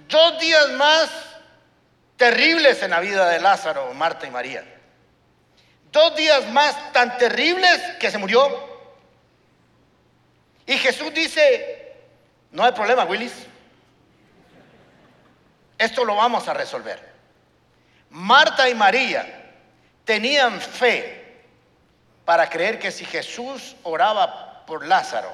Dos 0.08 0.40
días 0.40 0.70
más 0.72 1.10
terribles 2.18 2.82
en 2.84 2.92
la 2.92 3.00
vida 3.00 3.30
de 3.30 3.40
Lázaro, 3.40 3.94
Marta 3.94 4.28
y 4.28 4.32
María. 4.32 4.64
Dos 5.92 6.16
días 6.16 6.48
más 6.50 6.92
tan 6.92 7.18
terribles 7.18 7.80
que 8.00 8.10
se 8.10 8.18
murió. 8.18 8.74
Y 10.66 10.78
Jesús 10.78 11.14
dice, 11.14 11.96
no 12.52 12.64
hay 12.64 12.72
problema, 12.72 13.04
Willis. 13.06 13.34
Esto 15.78 16.06
lo 16.06 16.16
vamos 16.16 16.48
a 16.48 16.54
resolver. 16.54 17.14
Marta 18.10 18.70
y 18.70 18.76
María 18.76 19.52
tenían 20.06 20.62
fe 20.62 21.42
para 22.26 22.50
creer 22.50 22.80
que 22.80 22.92
si 22.92 23.06
Jesús 23.06 23.76
oraba 23.84 24.66
por 24.66 24.86
Lázaro, 24.86 25.32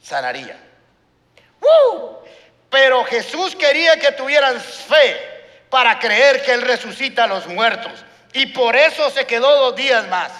sanaría. 0.00 0.56
Pero 2.70 3.04
Jesús 3.04 3.56
quería 3.56 3.98
que 3.98 4.12
tuvieran 4.12 4.58
fe 4.60 5.20
para 5.68 5.98
creer 5.98 6.42
que 6.42 6.52
Él 6.52 6.62
resucita 6.62 7.24
a 7.24 7.26
los 7.26 7.46
muertos. 7.48 7.92
Y 8.32 8.46
por 8.46 8.76
eso 8.76 9.10
se 9.10 9.26
quedó 9.26 9.50
dos 9.56 9.76
días 9.76 10.06
más. 10.06 10.30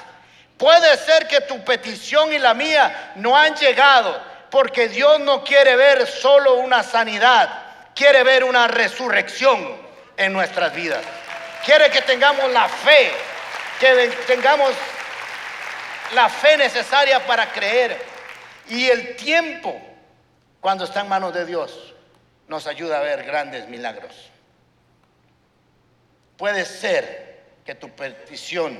Puede 0.56 0.96
ser 0.98 1.26
que 1.26 1.40
tu 1.42 1.64
petición 1.64 2.32
y 2.32 2.38
la 2.38 2.54
mía 2.54 3.12
no 3.16 3.36
han 3.36 3.56
llegado, 3.56 4.20
porque 4.50 4.88
Dios 4.88 5.18
no 5.20 5.42
quiere 5.42 5.74
ver 5.74 6.06
solo 6.06 6.54
una 6.56 6.82
sanidad, 6.82 7.48
quiere 8.00 8.24
ver 8.24 8.44
una 8.44 8.66
resurrección 8.66 9.76
en 10.16 10.32
nuestras 10.32 10.74
vidas. 10.74 11.04
Quiere 11.66 11.90
que 11.90 12.00
tengamos 12.00 12.50
la 12.50 12.66
fe, 12.66 13.12
que 13.78 14.08
tengamos 14.26 14.72
la 16.14 16.30
fe 16.30 16.56
necesaria 16.56 17.26
para 17.26 17.52
creer. 17.52 18.00
Y 18.70 18.88
el 18.88 19.16
tiempo, 19.16 19.78
cuando 20.62 20.84
está 20.84 21.02
en 21.02 21.10
manos 21.10 21.34
de 21.34 21.44
Dios, 21.44 21.94
nos 22.48 22.66
ayuda 22.66 23.00
a 23.00 23.02
ver 23.02 23.22
grandes 23.22 23.68
milagros. 23.68 24.30
Puede 26.38 26.64
ser 26.64 27.42
que 27.66 27.74
tu 27.74 27.90
petición, 27.90 28.78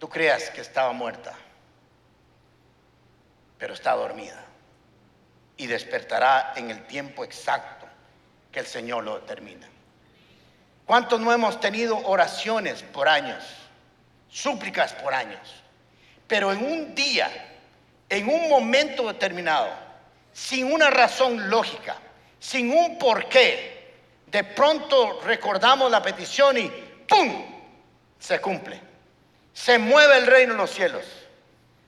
tú 0.00 0.08
creas 0.08 0.50
que 0.50 0.62
estaba 0.62 0.90
muerta, 0.90 1.32
pero 3.56 3.72
está 3.72 3.92
dormida 3.92 4.51
y 5.62 5.68
despertará 5.68 6.54
en 6.56 6.72
el 6.72 6.84
tiempo 6.88 7.22
exacto 7.22 7.86
que 8.50 8.58
el 8.58 8.66
Señor 8.66 9.04
lo 9.04 9.20
determina. 9.20 9.68
¿Cuántos 10.84 11.20
no 11.20 11.32
hemos 11.32 11.60
tenido 11.60 11.98
oraciones 11.98 12.82
por 12.82 13.08
años, 13.08 13.44
súplicas 14.28 14.92
por 14.94 15.14
años? 15.14 15.62
Pero 16.26 16.50
en 16.50 16.64
un 16.64 16.96
día, 16.96 17.30
en 18.08 18.28
un 18.28 18.48
momento 18.48 19.06
determinado, 19.06 19.70
sin 20.32 20.72
una 20.72 20.90
razón 20.90 21.48
lógica, 21.48 21.94
sin 22.40 22.72
un 22.72 22.98
porqué, 22.98 23.94
de 24.26 24.42
pronto 24.42 25.20
recordamos 25.20 25.92
la 25.92 26.02
petición 26.02 26.58
y 26.58 26.68
¡pum! 27.06 27.44
se 28.18 28.40
cumple. 28.40 28.80
Se 29.54 29.78
mueve 29.78 30.18
el 30.18 30.26
reino 30.26 30.54
en 30.54 30.58
los 30.58 30.70
cielos. 30.72 31.04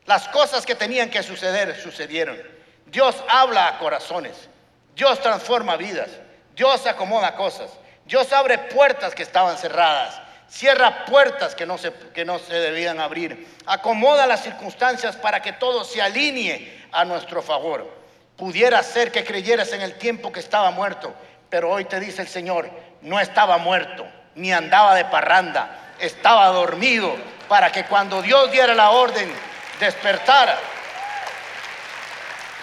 Las 0.06 0.28
cosas 0.28 0.64
que 0.64 0.76
tenían 0.76 1.10
que 1.10 1.24
suceder 1.24 1.74
sucedieron. 1.74 2.53
Dios 2.86 3.16
habla 3.28 3.68
a 3.68 3.78
corazones. 3.78 4.48
Dios 4.94 5.20
transforma 5.20 5.76
vidas. 5.76 6.10
Dios 6.54 6.86
acomoda 6.86 7.34
cosas. 7.34 7.70
Dios 8.06 8.32
abre 8.32 8.58
puertas 8.58 9.14
que 9.14 9.22
estaban 9.22 9.56
cerradas, 9.56 10.20
cierra 10.48 11.06
puertas 11.06 11.54
que 11.54 11.64
no, 11.64 11.78
se, 11.78 11.92
que 12.12 12.24
no 12.24 12.38
se 12.38 12.54
debían 12.54 13.00
abrir, 13.00 13.48
acomoda 13.64 14.26
las 14.26 14.42
circunstancias 14.42 15.16
para 15.16 15.40
que 15.40 15.52
todo 15.52 15.84
se 15.84 16.02
alinee 16.02 16.86
a 16.92 17.04
nuestro 17.04 17.42
favor. 17.42 17.90
Pudiera 18.36 18.82
ser 18.82 19.10
que 19.10 19.24
creyeras 19.24 19.72
en 19.72 19.80
el 19.80 19.94
tiempo 19.94 20.32
que 20.32 20.40
estaba 20.40 20.70
muerto, 20.70 21.14
pero 21.48 21.70
hoy 21.70 21.86
te 21.86 21.98
dice 21.98 22.20
el 22.20 22.28
Señor, 22.28 22.68
no 23.00 23.18
estaba 23.20 23.56
muerto, 23.56 24.06
ni 24.34 24.52
andaba 24.52 24.94
de 24.94 25.06
parranda, 25.06 25.94
estaba 25.98 26.48
dormido 26.48 27.14
para 27.48 27.72
que 27.72 27.84
cuando 27.84 28.20
Dios 28.20 28.50
diera 28.50 28.74
la 28.74 28.90
orden 28.90 29.32
despertara. 29.80 30.58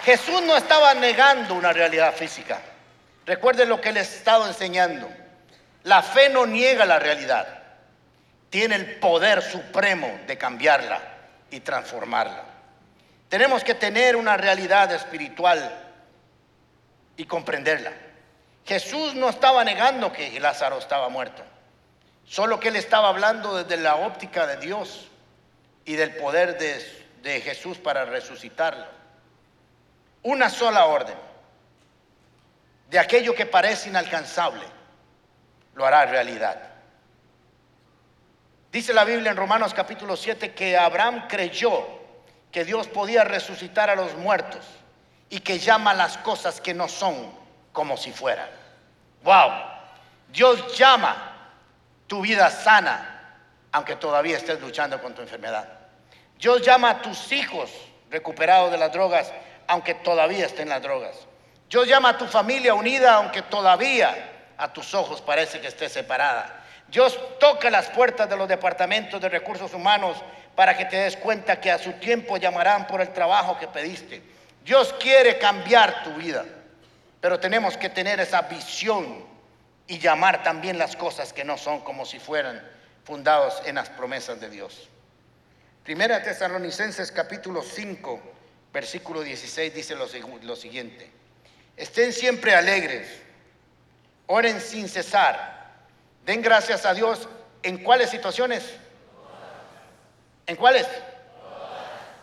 Jesús 0.04 0.42
no 0.42 0.56
estaba 0.56 0.94
negando 0.94 1.54
una 1.54 1.72
realidad 1.72 2.12
física. 2.12 2.60
Recuerden 3.24 3.68
lo 3.68 3.80
que 3.80 3.92
les 3.92 4.12
he 4.12 4.16
estado 4.16 4.48
enseñando. 4.48 5.08
La 5.84 6.02
fe 6.02 6.28
no 6.28 6.44
niega 6.46 6.84
la 6.84 6.98
realidad, 6.98 7.46
tiene 8.50 8.76
el 8.76 8.98
poder 8.98 9.42
supremo 9.42 10.20
de 10.26 10.38
cambiarla 10.38 11.00
y 11.50 11.60
transformarla. 11.60 12.44
Tenemos 13.28 13.64
que 13.64 13.74
tener 13.74 14.14
una 14.14 14.36
realidad 14.36 14.92
espiritual 14.92 15.72
y 17.16 17.24
comprenderla. 17.24 17.92
Jesús 18.64 19.14
no 19.14 19.28
estaba 19.28 19.64
negando 19.64 20.12
que 20.12 20.38
Lázaro 20.38 20.78
estaba 20.78 21.08
muerto, 21.08 21.42
solo 22.24 22.60
que 22.60 22.68
él 22.68 22.76
estaba 22.76 23.08
hablando 23.08 23.62
desde 23.62 23.82
la 23.82 23.96
óptica 23.96 24.46
de 24.46 24.56
Dios 24.58 25.08
y 25.84 25.94
del 25.94 26.14
poder 26.16 26.58
de, 26.58 27.06
de 27.22 27.40
Jesús 27.40 27.78
para 27.78 28.04
resucitarlo. 28.04 29.01
Una 30.22 30.48
sola 30.48 30.86
orden 30.86 31.16
de 32.88 32.98
aquello 32.98 33.34
que 33.34 33.46
parece 33.46 33.88
inalcanzable 33.88 34.64
lo 35.74 35.84
hará 35.84 36.06
realidad. 36.06 36.60
Dice 38.70 38.92
la 38.92 39.04
Biblia 39.04 39.30
en 39.30 39.36
Romanos 39.36 39.74
capítulo 39.74 40.16
7 40.16 40.52
que 40.52 40.76
Abraham 40.76 41.26
creyó 41.28 41.86
que 42.50 42.64
Dios 42.64 42.86
podía 42.86 43.24
resucitar 43.24 43.90
a 43.90 43.96
los 43.96 44.14
muertos 44.16 44.64
y 45.28 45.40
que 45.40 45.58
llama 45.58 45.94
las 45.94 46.18
cosas 46.18 46.60
que 46.60 46.74
no 46.74 46.88
son 46.88 47.32
como 47.72 47.96
si 47.96 48.12
fueran. 48.12 48.48
Wow, 49.24 49.50
Dios 50.28 50.76
llama 50.76 51.50
tu 52.06 52.20
vida 52.20 52.50
sana 52.50 53.08
aunque 53.72 53.96
todavía 53.96 54.36
estés 54.36 54.60
luchando 54.60 55.00
con 55.00 55.14
tu 55.14 55.22
enfermedad. 55.22 55.66
Dios 56.38 56.62
llama 56.62 56.90
a 56.90 57.02
tus 57.02 57.32
hijos 57.32 57.70
recuperados 58.10 58.70
de 58.70 58.78
las 58.78 58.92
drogas 58.92 59.32
aunque 59.66 59.94
todavía 59.94 60.46
estén 60.46 60.68
las 60.68 60.82
drogas. 60.82 61.16
Dios 61.68 61.86
llama 61.88 62.10
a 62.10 62.18
tu 62.18 62.26
familia 62.26 62.74
unida 62.74 63.14
aunque 63.14 63.42
todavía 63.42 64.30
a 64.56 64.72
tus 64.72 64.94
ojos 64.94 65.20
parece 65.20 65.60
que 65.60 65.68
esté 65.68 65.88
separada. 65.88 66.64
Dios 66.88 67.18
toca 67.40 67.70
las 67.70 67.88
puertas 67.88 68.28
de 68.28 68.36
los 68.36 68.48
departamentos 68.48 69.20
de 69.20 69.28
recursos 69.28 69.72
humanos 69.72 70.22
para 70.54 70.76
que 70.76 70.84
te 70.84 70.96
des 70.96 71.16
cuenta 71.16 71.60
que 71.60 71.70
a 71.70 71.78
su 71.78 71.92
tiempo 71.94 72.36
llamarán 72.36 72.86
por 72.86 73.00
el 73.00 73.12
trabajo 73.12 73.58
que 73.58 73.68
pediste. 73.68 74.22
Dios 74.64 74.94
quiere 75.00 75.38
cambiar 75.38 76.04
tu 76.04 76.12
vida, 76.14 76.44
pero 77.20 77.40
tenemos 77.40 77.76
que 77.76 77.88
tener 77.88 78.20
esa 78.20 78.42
visión 78.42 79.24
y 79.86 79.98
llamar 79.98 80.42
también 80.42 80.78
las 80.78 80.94
cosas 80.94 81.32
que 81.32 81.44
no 81.44 81.56
son 81.56 81.80
como 81.80 82.04
si 82.04 82.18
fueran 82.18 82.62
fundados 83.04 83.62
en 83.64 83.76
las 83.76 83.88
promesas 83.90 84.40
de 84.40 84.50
Dios. 84.50 84.88
Primera 85.82 86.22
Tesalonicenses 86.22 87.10
capítulo 87.10 87.62
5, 87.62 88.22
versículo 88.72 89.22
16 89.22 89.74
dice 89.74 89.94
lo, 89.94 90.56
siguiente. 90.56 91.10
Estén 91.76 92.12
siempre 92.12 92.54
alegres 92.54 93.22
Oren 94.26 94.60
sin 94.60 94.88
cesar. 94.88 95.72
Den 96.24 96.40
gracias 96.40 96.86
a 96.86 96.94
Dios. 96.94 97.28
¿En 97.62 97.82
cuáles 97.82 98.08
situaciones? 98.08 98.64
¿En 100.46 100.56
cuáles? 100.56 100.86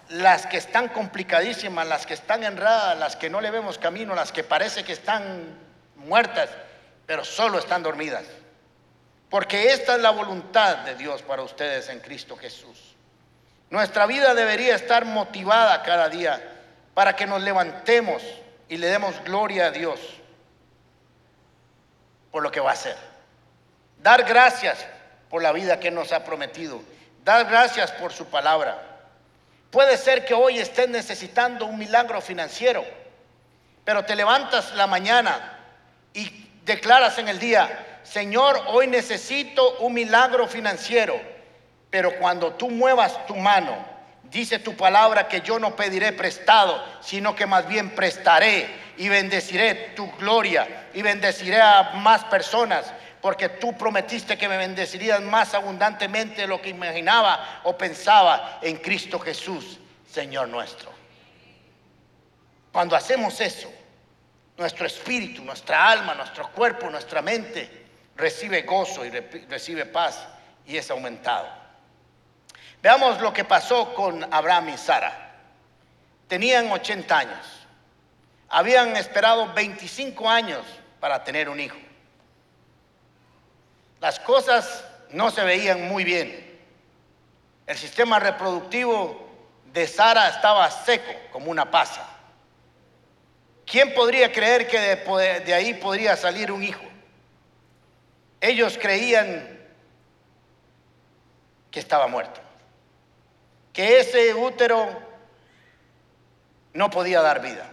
Las 0.09 0.47
que 0.47 0.57
están 0.57 0.88
complicadísimas, 0.88 1.85
las 1.88 2.07
que 2.07 2.15
están 2.15 2.43
enredadas, 2.43 2.97
las 2.97 3.15
que 3.15 3.29
no 3.29 3.41
le 3.41 3.51
vemos 3.51 3.77
camino, 3.77 4.15
las 4.15 4.31
que 4.31 4.43
parece 4.43 4.83
que 4.83 4.93
están 4.93 5.55
muertas, 5.97 6.49
pero 7.05 7.23
solo 7.23 7.59
están 7.59 7.83
dormidas. 7.83 8.25
Porque 9.29 9.71
esta 9.71 9.95
es 9.95 10.01
la 10.01 10.09
voluntad 10.09 10.77
de 10.77 10.95
Dios 10.95 11.21
para 11.21 11.43
ustedes 11.43 11.89
en 11.89 11.99
Cristo 11.99 12.35
Jesús. 12.35 12.95
Nuestra 13.69 14.05
vida 14.05 14.34
debería 14.34 14.75
estar 14.75 15.05
motivada 15.05 15.84
cada 15.84 16.10
día 16.10 16.41
para 16.93 17.15
que 17.15 17.27
nos 17.27 17.41
levantemos 17.41 18.23
y 18.67 18.77
le 18.77 18.88
demos 18.88 19.23
gloria 19.23 19.67
a 19.67 19.71
Dios 19.71 19.99
por 22.32 22.43
lo 22.43 22.51
que 22.51 22.60
va 22.60 22.71
a 22.71 22.73
hacer. 22.73 22.95
Dar 24.01 24.23
gracias 24.23 24.86
por 25.29 25.41
la 25.41 25.51
vida 25.51 25.79
que 25.79 25.91
nos 25.91 26.12
ha 26.12 26.23
prometido. 26.23 26.82
Dar 27.23 27.45
gracias 27.45 27.91
por 27.91 28.12
su 28.12 28.25
palabra. 28.25 28.82
Puede 29.71 29.97
ser 29.97 30.25
que 30.25 30.34
hoy 30.34 30.60
estés 30.60 30.89
necesitando 30.89 31.65
un 31.65 31.77
milagro 31.77 32.21
financiero, 32.21 32.84
pero 33.86 34.03
te 34.03 34.15
levantas 34.15 34.73
la 34.75 34.88
mañana 34.88 35.60
y 36.13 36.49
declaras 36.65 37.19
en 37.19 37.27
el 37.27 37.38
día, 37.38 37.99
Señor, 38.03 38.63
hoy 38.67 38.88
necesito 38.88 39.77
un 39.79 39.93
milagro 39.93 40.47
financiero, 40.47 41.21
pero 41.89 42.17
cuando 42.19 42.54
tú 42.54 42.69
muevas 42.69 43.25
tu 43.25 43.36
mano, 43.36 43.75
dice 44.23 44.60
tu 44.60 44.75
palabra 44.75 45.28
que 45.28 45.41
yo 45.41 45.60
no 45.60 45.75
pediré 45.75 46.13
prestado, 46.13 46.84
sino 47.02 47.36
que 47.36 47.45
más 47.45 47.67
bien 47.67 47.91
prestaré 47.91 48.69
y 48.97 49.10
bendeciré 49.10 49.93
tu 49.95 50.12
gloria 50.13 50.89
y 50.93 51.02
bendeciré 51.02 51.60
a 51.62 51.91
más 51.95 52.23
personas, 52.25 52.93
porque 53.21 53.49
tú 53.49 53.75
prometiste 53.78 54.38
que 54.38 54.47
me 54.47 54.58
bendecirías 54.58 55.21
más 55.21 55.54
abundantemente 55.54 56.41
de 56.41 56.47
lo 56.47 56.62
que 56.62 56.69
imaginaba 56.69 57.62
o 57.63 57.78
pensaba 57.78 58.60
en 58.62 58.78
Cristo 58.78 59.19
Jesús, 59.19 59.80
Señor 60.10 60.47
nuestro. 60.47 60.91
Cuando 62.71 62.95
hacemos 62.95 63.41
eso, 63.41 63.71
nuestro 64.58 64.86
espíritu, 64.86 65.43
nuestra 65.43 65.89
alma, 65.89 66.13
nuestro 66.13 66.49
cuerpo, 66.52 66.89
nuestra 66.89 67.21
mente 67.21 67.88
recibe 68.15 68.62
gozo 68.62 69.06
y 69.06 69.10
recibe 69.10 69.86
paz 69.86 70.28
y 70.65 70.78
es 70.78 70.91
aumentado. 70.91 71.47
Veamos 72.81 73.19
lo 73.21 73.33
que 73.33 73.43
pasó 73.43 73.93
con 73.93 74.31
Abraham 74.33 74.69
y 74.69 74.77
Sara. 74.77 75.33
Tenían 76.27 76.71
80 76.71 77.17
años. 77.17 77.67
Habían 78.49 78.95
esperado 78.95 79.53
25 79.53 80.29
años 80.29 80.65
para 80.99 81.23
tener 81.23 81.49
un 81.49 81.59
hijo. 81.59 81.77
Las 83.99 84.19
cosas 84.19 84.85
no 85.11 85.29
se 85.31 85.43
veían 85.43 85.87
muy 85.87 86.03
bien. 86.03 86.59
El 87.67 87.77
sistema 87.77 88.19
reproductivo 88.19 89.27
de 89.65 89.87
Sara 89.87 90.29
estaba 90.29 90.69
seco 90.71 91.11
como 91.31 91.51
una 91.51 91.69
pasa. 91.69 92.07
¿Quién 93.65 93.93
podría 93.93 94.31
creer 94.31 94.67
que 94.67 94.79
de, 94.79 95.39
de 95.41 95.53
ahí 95.53 95.75
podría 95.75 96.15
salir 96.15 96.51
un 96.51 96.63
hijo? 96.63 96.81
Ellos 98.41 98.79
creían 98.81 99.59
que 101.69 101.79
estaba 101.79 102.07
muerto, 102.07 102.41
que 103.79 104.01
ese 104.01 104.33
útero 104.33 104.89
no 106.73 106.89
podía 106.89 107.21
dar 107.21 107.41
vida. 107.41 107.65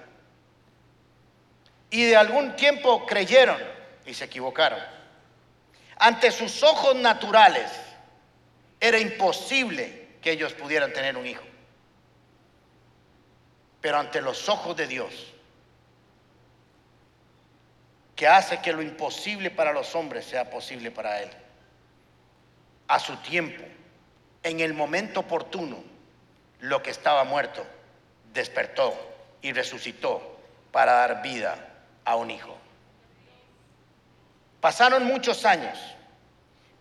Y 1.91 2.05
de 2.05 2.15
algún 2.15 2.55
tiempo 2.55 3.05
creyeron 3.05 3.61
y 4.07 4.15
se 4.15 4.27
equivocaron. 4.27 4.79
Ante 5.97 6.31
sus 6.31 6.63
ojos 6.63 6.95
naturales 6.95 7.73
era 8.79 9.01
imposible 9.01 10.19
que 10.23 10.31
ellos 10.31 10.53
pudieran 10.53 10.93
tener 10.93 11.17
un 11.17 11.27
hijo. 11.27 11.43
Pero 13.81 13.99
ante 13.99 14.21
los 14.21 14.49
ojos 14.49 14.77
de 14.77 14.87
Dios, 14.87 15.35
que 18.15 18.29
hace 18.29 18.63
que 18.63 18.73
lo 18.73 18.81
imposible 18.81 19.51
para 19.51 19.73
los 19.73 19.93
hombres 19.97 20.25
sea 20.25 20.49
posible 20.51 20.93
para 20.93 21.21
Él, 21.21 21.31
a 22.87 23.01
su 23.01 23.17
tiempo, 23.17 23.65
en 24.45 24.61
el 24.61 24.73
momento 24.73 25.19
oportuno, 25.19 25.96
lo 26.61 26.83
que 26.83 26.91
estaba 26.91 27.25
muerto 27.25 27.67
despertó 28.33 28.95
y 29.43 29.53
resucitó 29.53 30.39
para 30.73 30.93
dar 30.93 31.23
vida 31.23 31.57
a 32.05 32.17
un 32.17 32.31
hijo. 32.31 32.57
Pasaron 34.61 35.05
muchos 35.05 35.45
años, 35.45 35.79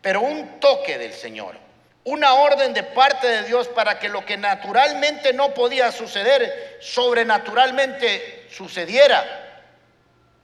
pero 0.02 0.22
un 0.22 0.60
toque 0.60 0.98
del 0.98 1.14
Señor, 1.14 1.56
una 2.04 2.34
orden 2.36 2.74
de 2.74 2.84
parte 2.84 3.28
de 3.28 3.44
Dios 3.44 3.68
para 3.68 4.00
que 4.00 4.10
lo 4.10 4.26
que 4.26 4.38
naturalmente 4.38 5.34
no 5.34 5.54
podía 5.54 5.92
suceder, 5.92 6.78
sobrenaturalmente 6.82 8.48
sucediera, 8.52 9.64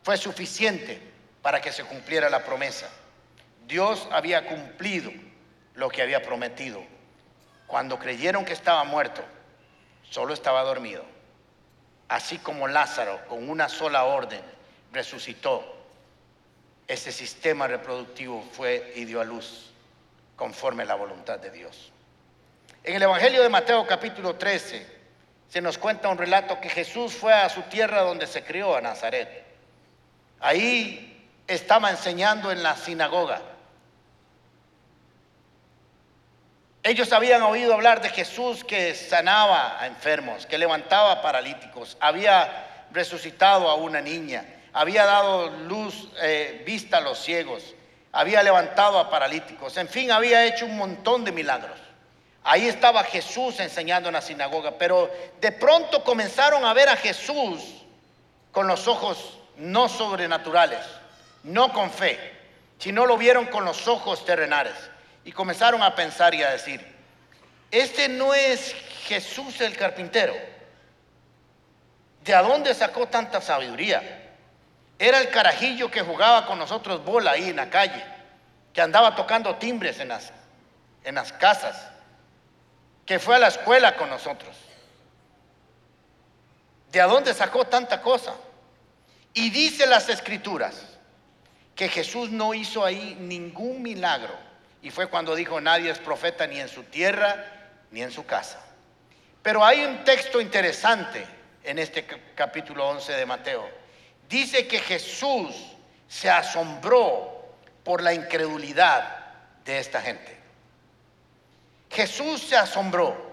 fue 0.04 0.18
suficiente 0.18 1.00
para 1.42 1.62
que 1.62 1.72
se 1.72 1.84
cumpliera 1.84 2.30
la 2.30 2.44
promesa. 2.44 2.90
Dios 3.68 4.08
había 4.12 4.46
cumplido 4.48 5.12
lo 5.76 5.90
que 5.90 6.02
había 6.02 6.22
prometido. 6.22 6.84
Cuando 7.72 7.98
creyeron 7.98 8.44
que 8.44 8.52
estaba 8.52 8.84
muerto, 8.84 9.24
solo 10.10 10.34
estaba 10.34 10.62
dormido. 10.64 11.06
Así 12.10 12.38
como 12.38 12.68
Lázaro, 12.68 13.26
con 13.30 13.50
una 13.50 13.70
sola 13.70 14.04
orden, 14.04 14.42
resucitó 14.92 15.64
ese 16.86 17.14
sistema 17.14 17.68
reproductivo 17.68 18.44
fue 18.52 18.92
y 18.98 19.06
dio 19.06 19.22
a 19.22 19.24
luz 19.24 19.72
conforme 20.36 20.84
a 20.84 20.88
la 20.88 20.96
voluntad 20.96 21.40
de 21.40 21.50
Dios. 21.50 21.94
En 22.84 22.94
el 22.94 23.04
Evangelio 23.04 23.42
de 23.42 23.48
Mateo 23.48 23.88
capítulo 23.88 24.36
13 24.36 24.86
se 25.48 25.62
nos 25.62 25.78
cuenta 25.78 26.10
un 26.10 26.18
relato 26.18 26.60
que 26.60 26.68
Jesús 26.68 27.14
fue 27.14 27.32
a 27.32 27.48
su 27.48 27.62
tierra 27.64 28.02
donde 28.02 28.28
se 28.28 28.44
crió, 28.44 28.76
a 28.76 28.82
Nazaret. 28.82 29.46
Ahí 30.42 31.26
estaba 31.48 31.90
enseñando 31.90 32.52
en 32.52 32.64
la 32.64 32.76
sinagoga. 32.76 33.42
Ellos 36.84 37.14
habían 37.14 37.44
oído 37.44 37.74
hablar 37.74 38.02
de 38.02 38.10
Jesús 38.10 38.64
que 38.64 38.96
sanaba 38.96 39.80
a 39.80 39.88
enfermos, 39.88 40.46
que 40.46 40.58
levantaba 40.58 41.22
paralíticos, 41.22 41.98
había 42.00 42.86
resucitado 42.92 43.70
a 43.70 43.76
una 43.76 44.02
niña 44.02 44.46
había 44.74 45.06
dado 45.06 45.50
luz, 45.50 46.10
eh, 46.22 46.64
vista 46.66 46.98
a 46.98 47.02
los 47.02 47.20
ciegos, 47.20 47.64
había 48.12 48.44
levantado 48.44 49.00
a 49.00 49.10
paralíticos, 49.10 49.78
en 49.78 49.88
fin, 49.88 50.12
había 50.12 50.46
hecho 50.46 50.66
un 50.66 50.78
montón 50.78 51.24
de 51.24 51.32
milagros. 51.32 51.80
Ahí 52.44 52.68
estaba 52.68 53.04
Jesús 53.04 53.60
enseñando 53.60 54.10
en 54.10 54.14
la 54.14 54.22
sinagoga, 54.22 54.72
pero 54.78 55.12
de 55.40 55.52
pronto 55.52 56.04
comenzaron 56.04 56.66
a 56.66 56.74
ver 56.74 56.90
a 56.90 56.96
Jesús 56.96 57.62
con 58.52 58.68
los 58.68 58.88
ojos 58.88 59.40
no 59.58 59.88
sobrenaturales, 59.88 60.80
no 61.44 61.72
con 61.72 61.92
fe, 61.92 62.18
sino 62.80 63.06
lo 63.06 63.18
vieron 63.18 63.46
con 63.46 63.64
los 63.64 63.88
ojos 63.88 64.26
terrenales. 64.26 64.74
Y 65.24 65.32
comenzaron 65.32 65.84
a 65.84 65.96
pensar 65.96 66.34
y 66.34 66.44
a 66.44 66.52
decir, 66.52 66.86
este 67.70 68.10
no 68.10 68.34
es 68.34 68.74
Jesús 69.06 69.62
el 69.62 69.78
carpintero. 69.78 70.34
¿De 72.24 72.34
dónde 72.34 72.74
sacó 72.74 73.08
tanta 73.08 73.42
sabiduría? 73.42 74.30
Era 75.00 75.20
el 75.20 75.30
carajillo 75.30 75.90
que 75.90 76.02
jugaba 76.02 76.46
con 76.46 76.60
nosotros 76.60 77.04
bola 77.04 77.32
ahí 77.32 77.50
en 77.50 77.56
la 77.56 77.70
calle, 77.70 78.04
que 78.74 78.82
andaba 78.82 79.16
tocando 79.16 79.56
timbres 79.56 80.00
en 80.00 80.10
las, 80.10 80.32
en 81.04 81.16
las 81.16 81.34
casas, 81.34 81.88
que 83.06 83.18
fue 83.18 83.38
a 83.38 83.40
la 83.40 83.48
escuela 83.48 83.96
con 83.96 84.10
nosotros. 84.10 84.56
¿De 86.92 87.02
dónde 87.02 87.34
sacó 87.34 87.66
tanta 87.66 88.02
cosa? 88.02 88.36
Y 89.34 89.50
dice 89.50 89.88
las 89.88 90.10
escrituras 90.10 90.84
que 91.74 91.88
Jesús 91.88 92.30
no 92.30 92.54
hizo 92.54 92.84
ahí 92.86 93.18
ningún 93.20 93.82
milagro. 93.82 94.51
Y 94.82 94.90
fue 94.90 95.08
cuando 95.08 95.36
dijo, 95.36 95.62
nadie 95.62 95.92
es 95.92 96.00
profeta 96.00 96.48
ni 96.48 96.60
en 96.60 96.68
su 96.68 96.84
tierra 96.84 97.46
ni 97.92 98.02
en 98.02 98.12
su 98.12 98.26
casa. 98.26 98.60
Pero 99.44 99.66
hay 99.66 99.86
un 99.86 100.04
texto 100.04 100.40
interesante 100.40 101.26
en 101.64 101.80
este 101.80 102.06
capítulo 102.36 102.88
11 102.90 103.14
de 103.14 103.26
Mateo 103.26 103.82
dice 104.32 104.66
que 104.66 104.80
Jesús 104.80 105.54
se 106.08 106.30
asombró 106.30 107.44
por 107.84 108.02
la 108.02 108.14
incredulidad 108.14 109.18
de 109.66 109.78
esta 109.78 110.02
gente. 110.02 110.38
Jesús 111.90 112.42
se 112.42 112.56
asombró. 112.56 113.30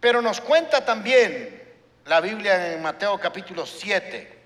Pero 0.00 0.22
nos 0.22 0.40
cuenta 0.40 0.84
también 0.84 1.60
la 2.06 2.20
Biblia 2.20 2.72
en 2.72 2.82
Mateo 2.82 3.18
capítulo 3.18 3.66
7 3.66 4.40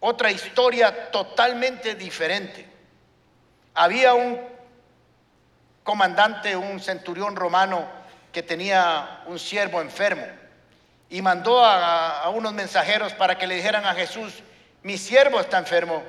otra 0.00 0.30
historia 0.30 1.10
totalmente 1.10 1.94
diferente. 1.94 2.66
Había 3.72 4.12
un 4.14 4.38
comandante, 5.84 6.56
un 6.56 6.80
centurión 6.80 7.36
romano 7.36 7.86
que 8.32 8.42
tenía 8.42 9.22
un 9.26 9.38
siervo 9.38 9.80
enfermo 9.80 10.26
y 11.08 11.22
mandó 11.22 11.64
a, 11.64 12.28
unos 12.30 12.52
mensajeros 12.52 13.12
para 13.12 13.38
que 13.38 13.46
le 13.46 13.54
dijeran 13.54 13.86
a 13.86 13.94
Jesús, 13.94 14.42
mi 14.82 14.98
siervo 14.98 15.38
está 15.38 15.58
enfermo, 15.58 16.02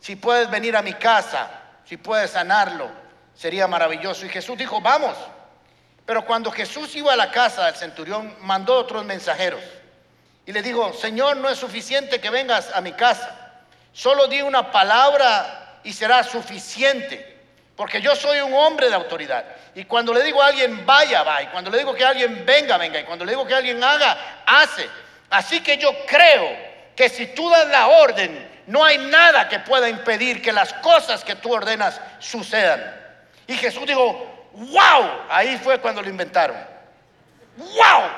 si 0.00 0.16
puedes 0.16 0.50
venir 0.50 0.76
a 0.76 0.82
mi 0.82 0.92
casa, 0.92 1.48
si 1.86 1.96
puedes 1.96 2.32
sanarlo, 2.32 2.90
sería 3.34 3.66
maravilloso. 3.66 4.26
Y 4.26 4.28
Jesús 4.28 4.58
dijo, 4.58 4.80
vamos. 4.80 5.16
Pero 6.04 6.26
cuando 6.26 6.50
Jesús 6.50 6.94
iba 6.96 7.12
a 7.12 7.16
la 7.16 7.30
casa 7.30 7.66
del 7.66 7.76
centurión, 7.76 8.34
mandó 8.40 8.76
otros 8.76 9.04
mensajeros 9.04 9.62
y 10.44 10.52
le 10.52 10.62
dijo, 10.62 10.92
Señor, 10.92 11.36
no 11.36 11.48
es 11.48 11.58
suficiente 11.58 12.20
que 12.20 12.30
vengas 12.30 12.70
a 12.74 12.80
mi 12.80 12.92
casa, 12.92 13.62
solo 13.92 14.26
di 14.26 14.42
una 14.42 14.72
palabra 14.72 15.78
y 15.84 15.92
será 15.92 16.24
suficiente, 16.24 17.29
porque 17.80 18.02
yo 18.02 18.14
soy 18.14 18.42
un 18.42 18.52
hombre 18.52 18.90
de 18.90 18.94
autoridad. 18.94 19.42
Y 19.74 19.86
cuando 19.86 20.12
le 20.12 20.22
digo 20.22 20.42
a 20.42 20.48
alguien 20.48 20.84
vaya, 20.84 21.22
va. 21.22 21.42
Y 21.42 21.46
cuando 21.46 21.70
le 21.70 21.78
digo 21.78 21.94
que 21.94 22.04
alguien 22.04 22.44
venga, 22.44 22.76
venga. 22.76 23.00
Y 23.00 23.04
cuando 23.04 23.24
le 23.24 23.32
digo 23.32 23.46
que 23.46 23.54
alguien 23.54 23.82
haga, 23.82 24.42
hace. 24.44 24.86
Así 25.30 25.62
que 25.62 25.78
yo 25.78 25.90
creo 26.06 26.58
que 26.94 27.08
si 27.08 27.28
tú 27.28 27.48
das 27.48 27.66
la 27.68 27.88
orden, 27.88 28.64
no 28.66 28.84
hay 28.84 28.98
nada 28.98 29.48
que 29.48 29.60
pueda 29.60 29.88
impedir 29.88 30.42
que 30.42 30.52
las 30.52 30.74
cosas 30.74 31.24
que 31.24 31.36
tú 31.36 31.54
ordenas 31.54 31.98
sucedan. 32.18 32.84
Y 33.46 33.56
Jesús 33.56 33.86
dijo, 33.86 34.50
wow, 34.52 35.22
ahí 35.30 35.56
fue 35.56 35.80
cuando 35.80 36.02
lo 36.02 36.10
inventaron. 36.10 36.58
Wow, 37.56 38.10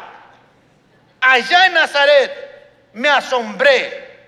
allá 1.21 1.67
en 1.67 1.75
Nazaret 1.75 2.33
me 2.95 3.09
asombré 3.09 4.27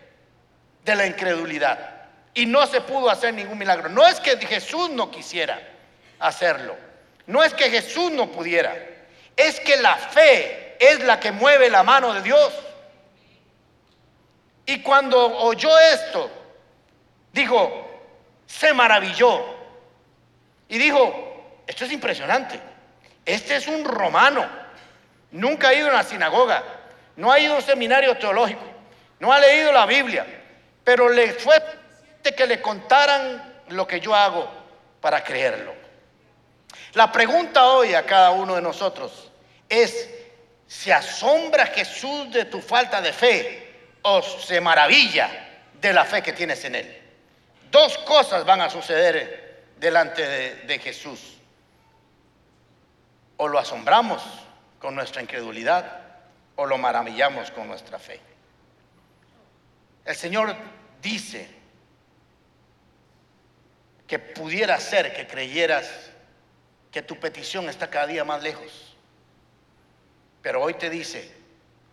de 0.85 0.95
la 0.95 1.07
incredulidad 1.07 1.94
y 2.35 2.47
no 2.47 2.67
se 2.67 2.81
pudo 2.81 3.09
hacer 3.09 3.33
ningún 3.33 3.57
milagro. 3.57 3.89
No 3.89 4.07
es 4.07 4.21
que 4.21 4.37
Jesús 4.37 4.91
no 4.91 5.11
quisiera 5.11 5.61
hacerlo, 6.19 6.77
no 7.27 7.43
es 7.43 7.55
que 7.55 7.71
Jesús 7.71 8.11
no 8.11 8.31
pudiera, 8.31 8.77
es 9.37 9.61
que 9.61 9.77
la 9.79 9.97
fe 9.97 10.77
es 10.79 11.01
la 11.05 11.19
que 11.21 11.33
mueve 11.33 11.71
la 11.71 11.83
mano 11.83 12.13
de 12.13 12.23
Dios. 12.23 12.53
Y 14.67 14.81
cuando 14.81 15.39
oyó 15.39 15.79
esto, 15.79 16.31
dijo, 17.33 17.87
se 18.47 18.73
maravilló. 18.73 19.45
Y 20.69 20.79
dijo, 20.79 21.63
esto 21.67 21.85
es 21.85 21.93
impresionante. 21.93 22.59
Este 23.25 23.57
es 23.57 23.67
un 23.67 23.85
romano. 23.85 24.47
Nunca 25.31 25.69
ha 25.69 25.75
ido 25.75 25.89
a 25.89 25.91
una 25.91 26.03
sinagoga. 26.03 26.63
No 27.17 27.31
ha 27.31 27.39
ido 27.39 27.55
a 27.55 27.57
un 27.59 27.63
seminario 27.63 28.17
teológico. 28.17 28.63
No 29.21 29.33
ha 29.33 29.41
leído 29.41 29.73
la 29.73 29.87
Biblia. 29.87 30.27
Pero 30.83 31.09
le 31.09 31.33
fue 31.35 31.63
que 32.33 32.47
le 32.47 32.61
contaran 32.61 33.63
lo 33.69 33.87
que 33.87 34.01
yo 34.01 34.15
hago 34.15 34.49
para 35.01 35.23
creerlo. 35.23 35.75
La 36.95 37.11
pregunta 37.11 37.67
hoy 37.67 37.95
a 37.95 38.07
cada 38.07 38.31
uno 38.31 38.55
de 38.55 38.63
nosotros 38.63 39.31
es, 39.69 40.09
¿se 40.67 40.93
asombra 40.93 41.67
Jesús 41.67 42.31
de 42.33 42.47
tu 42.47 42.61
falta 42.61 43.01
de 43.01 43.13
fe 43.13 43.89
o 44.03 44.23
se 44.23 44.61
maravilla 44.61 45.63
de 45.81 45.93
la 45.93 46.05
fe 46.05 46.23
que 46.23 46.33
tienes 46.33 46.65
en 46.65 46.77
Él? 46.77 47.03
Dos 47.71 47.99
cosas 47.99 48.45
van 48.45 48.61
a 48.61 48.71
suceder 48.71 49.65
delante 49.77 50.27
de, 50.27 50.55
de 50.63 50.79
Jesús. 50.79 51.21
O 53.37 53.49
lo 53.49 53.59
asombramos 53.59 54.23
con 54.79 54.95
nuestra 54.95 55.21
incredulidad 55.21 56.01
o 56.57 56.67
lo 56.67 56.79
maravillamos 56.79 57.51
con 57.51 57.67
nuestra 57.67 57.99
fe. 57.99 58.21
El 60.05 60.15
Señor 60.15 60.55
dice 61.03 61.64
que 64.07 64.19
pudiera 64.19 64.79
ser 64.81 65.15
que 65.15 65.27
creyeras 65.27 65.89
que 66.91 67.03
tu 67.03 67.19
petición 67.19 67.69
está 67.69 67.89
cada 67.89 68.07
día 68.07 68.25
más 68.25 68.43
lejos. 68.43 68.95
Pero 70.43 70.63
hoy 70.63 70.75
te 70.75 70.91
dice, 70.91 71.33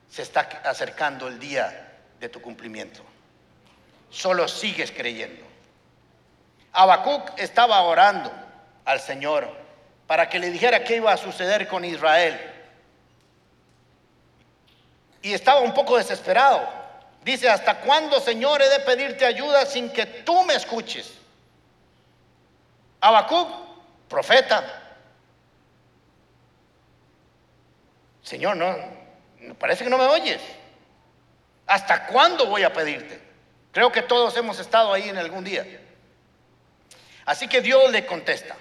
se 0.09 0.21
está 0.21 0.41
acercando 0.63 1.27
el 1.27 1.39
día 1.39 1.99
de 2.19 2.29
tu 2.29 2.41
cumplimiento. 2.41 3.01
Solo 4.09 4.47
sigues 4.47 4.91
creyendo. 4.91 5.45
Habacuc 6.73 7.31
estaba 7.37 7.81
orando 7.81 8.31
al 8.85 8.99
Señor 8.99 9.49
para 10.07 10.29
que 10.29 10.39
le 10.39 10.49
dijera 10.49 10.83
qué 10.83 10.97
iba 10.97 11.13
a 11.13 11.17
suceder 11.17 11.67
con 11.67 11.85
Israel. 11.85 12.39
Y 15.21 15.33
estaba 15.33 15.61
un 15.61 15.73
poco 15.73 15.97
desesperado 15.97 16.81
Dice, 17.23 17.49
¿hasta 17.49 17.81
cuándo, 17.81 18.19
Señor, 18.19 18.61
he 18.61 18.69
de 18.69 18.79
pedirte 18.79 19.25
ayuda 19.25 19.65
sin 19.65 19.89
que 19.89 20.05
tú 20.05 20.43
me 20.43 20.55
escuches? 20.55 21.11
Habacuc, 23.01 23.49
profeta. 24.07 24.63
Señor, 28.21 28.55
no, 28.55 28.75
parece 29.57 29.83
que 29.83 29.89
no 29.89 29.97
me 29.97 30.05
oyes. 30.05 30.41
¿Hasta 31.65 32.05
cuándo 32.07 32.45
voy 32.45 32.63
a 32.63 32.71
pedirte? 32.71 33.19
Creo 33.71 33.91
que 33.91 34.03
todos 34.03 34.37
hemos 34.37 34.59
estado 34.59 34.93
ahí 34.93 35.09
en 35.09 35.17
algún 35.17 35.43
día. 35.43 35.65
Así 37.25 37.47
que 37.47 37.61
Dios 37.61 37.91
le 37.91 38.05
contesta. 38.05 38.55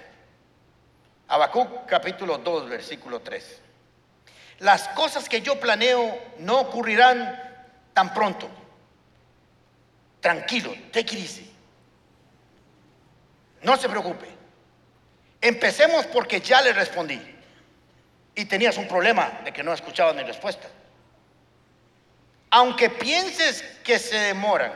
Habacuc 1.27 1.85
capítulo 1.85 2.39
2, 2.39 2.69
versículo 2.69 3.21
3. 3.21 3.61
Las 4.59 4.87
cosas 4.89 5.29
que 5.29 5.41
yo 5.41 5.59
planeo 5.59 6.17
no 6.39 6.59
ocurrirán 6.59 7.39
tan 7.93 8.13
pronto. 8.13 8.49
Tranquilo, 10.19 10.73
take 10.91 11.15
it 11.15 11.23
easy. 11.23 11.50
No 13.63 13.77
se 13.77 13.89
preocupe. 13.89 14.27
Empecemos 15.39 16.05
porque 16.07 16.41
ya 16.41 16.61
le 16.61 16.73
respondí. 16.73 17.19
Y 18.35 18.45
tenías 18.45 18.77
un 18.77 18.87
problema 18.87 19.41
de 19.43 19.51
que 19.51 19.63
no 19.63 19.73
escuchabas 19.73 20.15
mi 20.15 20.23
respuesta. 20.23 20.67
Aunque 22.51 22.89
pienses 22.89 23.61
que 23.83 23.99
se 23.99 24.17
demoran, 24.17 24.73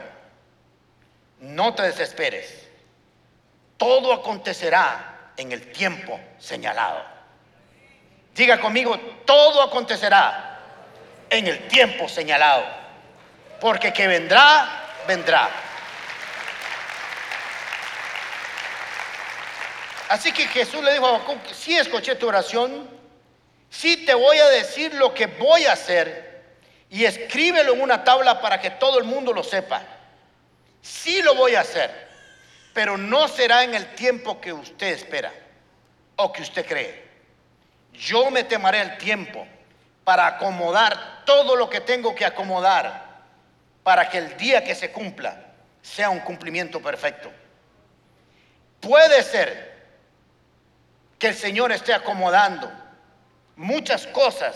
no 1.39 1.73
te 1.73 1.83
desesperes. 1.83 2.67
Todo 3.77 4.13
acontecerá 4.13 5.31
en 5.37 5.51
el 5.51 5.71
tiempo 5.71 6.19
señalado. 6.37 7.03
Diga 8.33 8.59
conmigo, 8.59 8.97
todo 9.25 9.61
acontecerá 9.61 10.59
en 11.29 11.47
el 11.47 11.67
tiempo 11.67 12.07
señalado 12.07 12.85
porque 13.59 13.93
que 13.93 14.07
vendrá, 14.07 14.67
vendrá. 15.07 15.49
Así 20.09 20.31
que 20.31 20.47
Jesús 20.47 20.83
le 20.83 20.93
dijo 20.93 21.05
a 21.05 21.09
Habacuc, 21.09 21.51
sí 21.51 21.75
escuché 21.75 22.15
tu 22.15 22.27
oración, 22.27 22.87
sí 23.69 24.05
te 24.05 24.13
voy 24.13 24.37
a 24.37 24.47
decir 24.49 24.93
lo 24.93 25.13
que 25.13 25.27
voy 25.27 25.65
a 25.65 25.73
hacer 25.73 26.43
y 26.89 27.05
escríbelo 27.05 27.73
en 27.73 27.81
una 27.81 28.03
tabla 28.03 28.39
para 28.39 28.61
que 28.61 28.69
todo 28.71 28.99
el 28.99 29.05
mundo 29.05 29.33
lo 29.33 29.43
sepa. 29.43 29.81
Sí 30.81 31.21
lo 31.23 31.33
voy 31.33 31.55
a 31.55 31.61
hacer, 31.61 32.07
pero 32.73 32.97
no 32.97 33.27
será 33.27 33.63
en 33.63 33.73
el 33.73 33.95
tiempo 33.95 34.39
que 34.39 34.53
usted 34.53 34.87
espera 34.87 35.33
o 36.15 36.31
que 36.31 36.43
usted 36.43 36.65
cree. 36.65 37.03
Yo 37.93 38.29
me 38.29 38.43
temaré 38.43 38.81
el 38.81 38.97
tiempo 38.97 39.47
para 40.03 40.27
acomodar 40.27 41.23
todo 41.25 41.55
lo 41.55 41.69
que 41.69 41.81
tengo 41.81 42.13
que 42.13 42.25
acomodar 42.25 43.05
para 43.83 44.09
que 44.09 44.19
el 44.19 44.37
día 44.37 44.63
que 44.63 44.75
se 44.75 44.91
cumpla 44.91 45.45
sea 45.81 46.09
un 46.09 46.19
cumplimiento 46.19 46.81
perfecto. 46.81 47.31
Puede 48.79 49.23
ser 49.23 49.74
que 51.25 51.29
el 51.29 51.35
Señor 51.35 51.71
esté 51.71 51.91
acomodando 51.91 52.71
muchas 53.55 54.05
cosas 54.05 54.55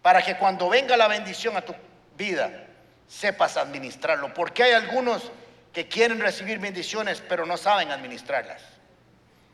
para 0.00 0.22
que 0.22 0.36
cuando 0.36 0.68
venga 0.68 0.96
la 0.96 1.08
bendición 1.08 1.56
a 1.56 1.62
tu 1.62 1.74
vida 2.16 2.68
sepas 3.08 3.56
administrarlo. 3.56 4.32
Porque 4.32 4.62
hay 4.62 4.74
algunos 4.74 5.32
que 5.72 5.88
quieren 5.88 6.20
recibir 6.20 6.60
bendiciones 6.60 7.20
pero 7.28 7.46
no 7.46 7.56
saben 7.56 7.90
administrarlas. 7.90 8.62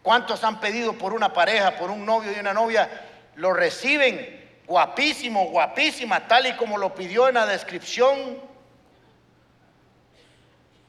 ¿Cuántos 0.03 0.45
han 0.45 0.61
pedido 0.61 0.99
por 0.99 1.15
una 1.15 1.33
pareja, 1.33 1.79
por 1.79 1.91
un 1.91 2.05
novio 2.05 2.31
y 2.37 2.39
una 2.39 2.53
novia? 2.53 2.91
Lo 3.37 3.55
reciben 3.55 4.61
guapísimo, 4.67 5.47
guapísima, 5.47 6.29
tal 6.29 6.47
y 6.47 6.53
como 6.57 6.77
lo 6.77 6.95
pidió 6.95 7.29
en 7.29 7.37
la 7.37 7.47
descripción 7.47 8.39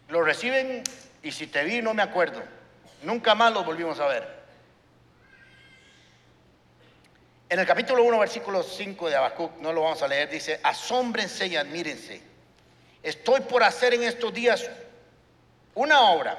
lo 0.10 0.22
reciben 0.22 0.84
y 1.24 1.32
si 1.32 1.48
te 1.48 1.64
vi 1.64 1.82
no 1.82 1.94
me 1.94 2.04
acuerdo. 2.04 2.44
Nunca 3.04 3.36
más 3.36 3.54
los 3.54 3.66
volvimos 3.66 4.02
a 4.02 4.08
ver. 4.08 4.39
En 7.50 7.60
el 7.60 7.66
capítulo 7.66 8.04
1, 8.04 8.20
versículo 8.20 8.64
5 8.64 9.10
de 9.10 9.16
Habacuc, 9.16 9.58
no 9.58 9.74
lo 9.74 9.82
vamos 9.82 10.02
a 10.04 10.08
leer, 10.08 10.30
dice, 10.30 10.60
asómbrense 10.64 11.48
y 11.48 11.56
admírense. 11.56 12.22
Estoy 13.02 13.42
por 13.42 13.64
hacer 13.64 13.94
en 13.96 14.04
estos 14.04 14.34
días 14.34 14.70
una 15.74 16.12
obra 16.12 16.38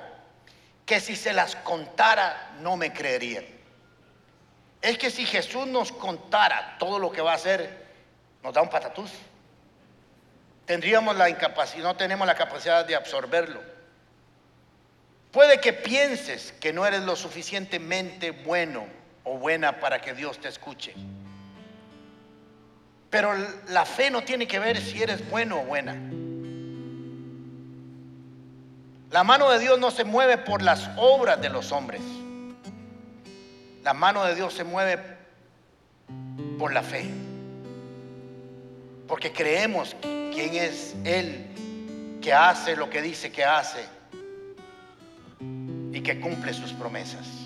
que 0.87 1.01
si 1.01 1.17
se 1.17 1.33
las 1.33 1.57
contara 1.57 2.53
no 2.61 2.77
me 2.77 2.93
creerían. 2.93 3.45
Es 4.81 4.97
que 4.99 5.11
si 5.11 5.27
Jesús 5.27 5.67
nos 5.67 5.93
contara 5.93 6.77
todo 6.79 6.99
lo 6.99 7.11
que 7.11 7.21
va 7.21 7.33
a 7.33 7.37
hacer, 7.37 7.87
nos 8.43 8.55
da 8.55 8.63
un 8.63 8.71
patatús 8.71 9.11
tendríamos 10.71 11.17
la 11.17 11.29
incapacidad, 11.29 11.83
no 11.83 11.97
tenemos 11.97 12.25
la 12.29 12.37
capacidad 12.37 12.85
de 12.85 12.95
absorberlo. 12.95 13.61
Puede 15.33 15.61
que 15.61 15.73
pienses 15.73 16.53
que 16.61 16.73
no 16.73 16.87
eres 16.87 17.01
lo 17.01 17.17
suficientemente 17.17 18.31
bueno 18.31 18.87
o 19.25 19.39
buena 19.39 19.81
para 19.81 20.01
que 20.01 20.15
Dios 20.15 20.39
te 20.39 20.49
escuche. 20.49 20.95
Pero 23.11 23.33
la 23.69 23.85
fe 23.85 24.11
no 24.11 24.23
tiene 24.23 24.47
que 24.47 24.59
ver 24.59 24.81
si 24.81 25.03
eres 25.03 25.29
bueno 25.29 25.61
o 25.61 25.65
buena. 25.65 25.97
La 29.11 29.25
mano 29.25 29.51
de 29.51 29.59
Dios 29.59 29.81
no 29.81 29.91
se 29.91 30.05
mueve 30.05 30.39
por 30.39 30.63
las 30.63 30.89
obras 30.97 31.41
de 31.41 31.49
los 31.51 31.73
hombres. 31.73 32.01
La 33.83 33.93
mano 33.93 34.25
de 34.25 34.37
Dios 34.37 34.55
se 34.55 34.63
mueve 34.63 34.99
por 36.59 36.73
la 36.73 36.83
fe. 36.83 37.11
Porque 39.09 39.33
creemos 39.33 39.97
quién 40.01 40.55
es 40.55 40.95
Él 41.05 41.47
que 42.23 42.33
hace 42.33 42.77
lo 42.77 42.89
que 42.89 43.03
dice 43.03 43.33
que 43.33 43.45
hace 43.45 43.85
y 45.93 46.01
que 46.01 46.21
cumple 46.21 46.55
sus 46.55 46.73
promesas. 46.73 47.40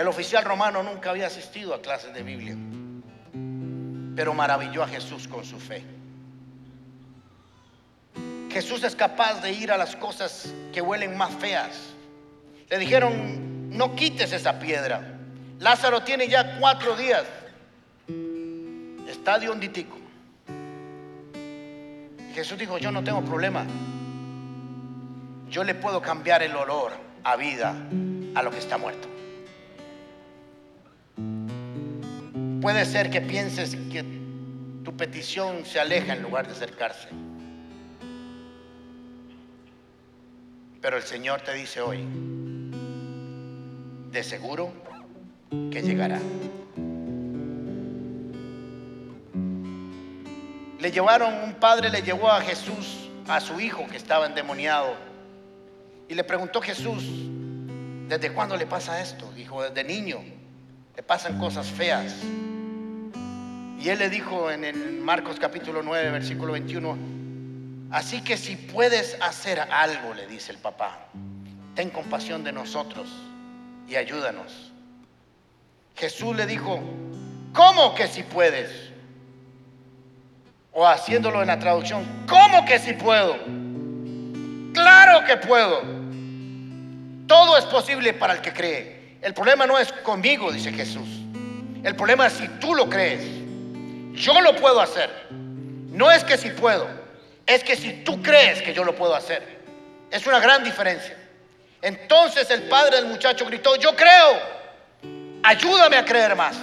El 0.00 0.08
oficial 0.08 0.46
romano 0.46 0.82
nunca 0.82 1.10
había 1.10 1.26
asistido 1.26 1.74
a 1.74 1.82
clases 1.82 2.14
de 2.14 2.22
Biblia, 2.22 2.56
pero 4.16 4.32
maravilló 4.32 4.82
a 4.82 4.88
Jesús 4.88 5.28
con 5.28 5.44
su 5.44 5.60
fe. 5.60 5.84
Jesús 8.50 8.82
es 8.82 8.96
capaz 8.96 9.42
de 9.42 9.52
ir 9.52 9.70
a 9.70 9.76
las 9.76 9.96
cosas 9.96 10.54
que 10.72 10.80
huelen 10.80 11.18
más 11.18 11.34
feas. 11.34 11.90
Le 12.70 12.78
dijeron, 12.78 13.76
no 13.76 13.94
quites 13.94 14.32
esa 14.32 14.58
piedra. 14.58 15.18
Lázaro 15.58 16.02
tiene 16.02 16.28
ya 16.28 16.58
cuatro 16.58 16.96
días 16.96 17.26
está 19.06 19.38
de 19.38 19.50
honditico. 19.50 19.98
Jesús 22.32 22.56
dijo, 22.56 22.78
yo 22.78 22.90
no 22.90 23.04
tengo 23.04 23.20
problema. 23.22 23.66
Yo 25.50 25.62
le 25.62 25.74
puedo 25.74 26.00
cambiar 26.00 26.42
el 26.42 26.56
olor 26.56 26.92
a 27.22 27.36
vida 27.36 27.74
a 28.34 28.42
lo 28.42 28.50
que 28.50 28.60
está 28.60 28.78
muerto. 28.78 29.19
Puede 32.60 32.84
ser 32.84 33.10
que 33.10 33.22
pienses 33.22 33.74
que 33.90 34.04
tu 34.84 34.94
petición 34.94 35.64
se 35.64 35.80
aleja 35.80 36.12
en 36.12 36.22
lugar 36.22 36.46
de 36.46 36.52
acercarse. 36.52 37.08
Pero 40.82 40.98
el 40.98 41.02
Señor 41.02 41.40
te 41.40 41.54
dice 41.54 41.80
hoy, 41.80 42.06
de 44.12 44.22
seguro 44.22 44.72
que 45.70 45.80
llegará. 45.80 46.20
Le 50.78 50.90
llevaron, 50.90 51.32
un 51.44 51.54
padre 51.54 51.88
le 51.88 52.02
llevó 52.02 52.30
a 52.30 52.42
Jesús 52.42 53.08
a 53.26 53.40
su 53.40 53.58
hijo 53.58 53.86
que 53.90 53.96
estaba 53.96 54.26
endemoniado. 54.26 54.94
Y 56.08 56.14
le 56.14 56.24
preguntó 56.24 56.60
Jesús, 56.60 57.04
¿desde 58.08 58.32
cuándo 58.32 58.56
le 58.56 58.66
pasa 58.66 59.00
esto? 59.00 59.30
Dijo, 59.32 59.62
desde 59.62 59.84
niño, 59.84 60.18
le 60.96 61.02
pasan 61.02 61.38
cosas 61.38 61.66
feas. 61.66 62.16
Y 63.80 63.88
él 63.88 63.98
le 63.98 64.10
dijo 64.10 64.50
en 64.50 64.64
el 64.64 65.00
Marcos 65.00 65.38
capítulo 65.40 65.82
9, 65.82 66.10
versículo 66.10 66.52
21, 66.52 66.98
así 67.90 68.22
que 68.22 68.36
si 68.36 68.56
puedes 68.56 69.16
hacer 69.22 69.58
algo, 69.58 70.12
le 70.12 70.26
dice 70.26 70.52
el 70.52 70.58
papá, 70.58 71.06
ten 71.74 71.88
compasión 71.88 72.44
de 72.44 72.52
nosotros 72.52 73.08
y 73.88 73.96
ayúdanos. 73.96 74.70
Jesús 75.96 76.36
le 76.36 76.44
dijo, 76.44 76.78
¿cómo 77.54 77.94
que 77.94 78.06
si 78.06 78.22
puedes? 78.22 78.90
O 80.72 80.86
haciéndolo 80.86 81.40
en 81.40 81.48
la 81.48 81.58
traducción, 81.58 82.04
¿cómo 82.28 82.66
que 82.66 82.78
si 82.78 82.92
puedo? 82.92 83.38
Claro 84.74 85.24
que 85.26 85.38
puedo. 85.38 85.80
Todo 87.26 87.56
es 87.56 87.64
posible 87.64 88.12
para 88.12 88.34
el 88.34 88.42
que 88.42 88.52
cree. 88.52 89.16
El 89.22 89.32
problema 89.32 89.66
no 89.66 89.78
es 89.78 89.90
conmigo, 89.90 90.52
dice 90.52 90.70
Jesús. 90.70 91.08
El 91.82 91.96
problema 91.96 92.26
es 92.26 92.34
si 92.34 92.46
tú 92.60 92.74
lo 92.74 92.86
crees. 92.86 93.39
Yo 94.12 94.40
lo 94.40 94.56
puedo 94.56 94.80
hacer. 94.80 95.10
No 95.30 96.10
es 96.10 96.24
que 96.24 96.36
si 96.36 96.50
puedo, 96.50 96.88
es 97.46 97.64
que 97.64 97.76
si 97.76 98.04
tú 98.04 98.22
crees 98.22 98.62
que 98.62 98.72
yo 98.72 98.84
lo 98.84 98.94
puedo 98.94 99.14
hacer. 99.14 99.60
Es 100.10 100.26
una 100.26 100.40
gran 100.40 100.64
diferencia. 100.64 101.16
Entonces 101.82 102.50
el 102.50 102.64
padre 102.64 102.96
del 102.96 103.06
muchacho 103.06 103.46
gritó, 103.46 103.76
yo 103.76 103.94
creo. 103.94 104.60
Ayúdame 105.42 105.96
a 105.96 106.04
creer 106.04 106.36
más. 106.36 106.56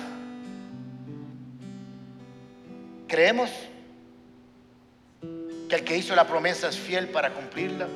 ¿Creemos 3.07 3.49
que 5.69 5.75
el 5.75 5.83
que 5.83 5.97
hizo 5.97 6.15
la 6.15 6.27
promesa 6.27 6.69
es 6.69 6.77
fiel 6.77 7.07
para 7.07 7.31
cumplirla? 7.31 7.87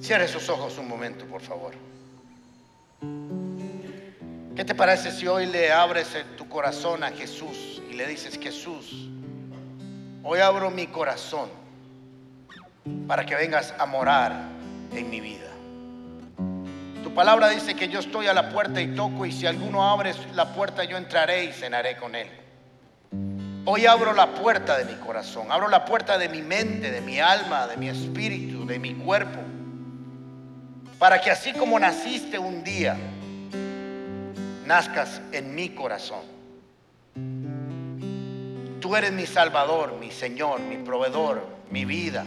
Cierre 0.00 0.28
sus 0.28 0.48
ojos 0.48 0.78
un 0.78 0.88
momento, 0.88 1.26
por 1.26 1.42
favor. 1.42 1.74
¿Qué 4.60 4.66
te 4.66 4.74
parece 4.74 5.10
si 5.10 5.26
hoy 5.26 5.46
le 5.46 5.72
abres 5.72 6.08
tu 6.36 6.46
corazón 6.46 7.02
a 7.02 7.10
Jesús 7.12 7.80
y 7.90 7.94
le 7.94 8.06
dices, 8.06 8.38
Jesús, 8.38 9.08
hoy 10.22 10.40
abro 10.40 10.70
mi 10.70 10.86
corazón 10.86 11.48
para 13.08 13.24
que 13.24 13.34
vengas 13.36 13.72
a 13.78 13.86
morar 13.86 14.34
en 14.92 15.08
mi 15.08 15.18
vida? 15.22 15.48
Tu 17.02 17.14
palabra 17.14 17.48
dice 17.48 17.74
que 17.74 17.88
yo 17.88 18.00
estoy 18.00 18.26
a 18.26 18.34
la 18.34 18.50
puerta 18.50 18.82
y 18.82 18.94
toco 18.94 19.24
y 19.24 19.32
si 19.32 19.46
alguno 19.46 19.82
abre 19.90 20.12
la 20.34 20.52
puerta 20.52 20.84
yo 20.84 20.98
entraré 20.98 21.44
y 21.44 21.52
cenaré 21.52 21.96
con 21.96 22.14
él. 22.14 22.28
Hoy 23.64 23.86
abro 23.86 24.12
la 24.12 24.34
puerta 24.34 24.76
de 24.76 24.84
mi 24.84 25.00
corazón, 25.00 25.50
abro 25.50 25.68
la 25.68 25.86
puerta 25.86 26.18
de 26.18 26.28
mi 26.28 26.42
mente, 26.42 26.90
de 26.90 27.00
mi 27.00 27.18
alma, 27.18 27.66
de 27.66 27.78
mi 27.78 27.88
espíritu, 27.88 28.66
de 28.66 28.78
mi 28.78 28.92
cuerpo, 28.92 29.40
para 30.98 31.18
que 31.18 31.30
así 31.30 31.54
como 31.54 31.80
naciste 31.80 32.38
un 32.38 32.62
día, 32.62 32.98
nazcas 34.66 35.20
en 35.32 35.54
mi 35.54 35.70
corazón. 35.70 36.24
Tú 38.80 38.96
eres 38.96 39.12
mi 39.12 39.26
salvador, 39.26 39.96
mi 40.00 40.10
Señor, 40.10 40.60
mi 40.60 40.78
proveedor, 40.78 41.46
mi 41.70 41.84
vida, 41.84 42.24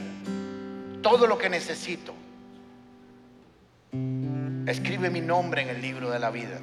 todo 1.02 1.28
lo 1.28 1.38
que 1.38 1.50
necesito. 1.50 2.14
Escribe 4.68 5.10
mi 5.10 5.22
nombre 5.22 5.62
en 5.62 5.70
el 5.70 5.82
libro 5.82 6.10
de 6.10 6.20
la 6.20 6.30
vida. 6.30 6.60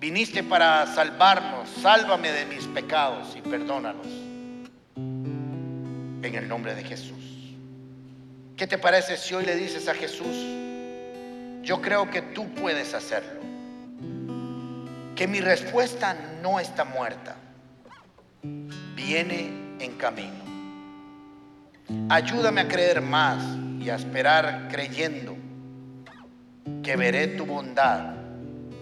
Viniste 0.00 0.42
para 0.42 0.86
salvarnos, 0.86 1.68
sálvame 1.68 2.32
de 2.32 2.46
mis 2.46 2.66
pecados 2.66 3.36
y 3.36 3.42
perdónanos. 3.42 4.06
En 4.96 6.34
el 6.34 6.48
nombre 6.48 6.74
de 6.74 6.84
Jesús. 6.84 7.56
¿Qué 8.56 8.66
te 8.66 8.78
parece 8.78 9.16
si 9.16 9.34
hoy 9.34 9.44
le 9.44 9.56
dices 9.56 9.88
a 9.88 9.94
Jesús, 9.94 10.36
yo 11.62 11.80
creo 11.80 12.10
que 12.10 12.22
tú 12.22 12.48
puedes 12.54 12.94
hacerlo? 12.94 13.40
Que 15.20 15.28
mi 15.28 15.42
respuesta 15.42 16.16
no 16.40 16.58
está 16.58 16.86
muerta, 16.86 17.36
viene 18.96 19.50
en 19.78 19.92
camino. 19.98 20.42
Ayúdame 22.08 22.62
a 22.62 22.68
creer 22.68 23.02
más 23.02 23.44
y 23.78 23.90
a 23.90 23.96
esperar 23.96 24.68
creyendo 24.70 25.36
que 26.82 26.96
veré 26.96 27.26
tu 27.26 27.44
bondad 27.44 28.14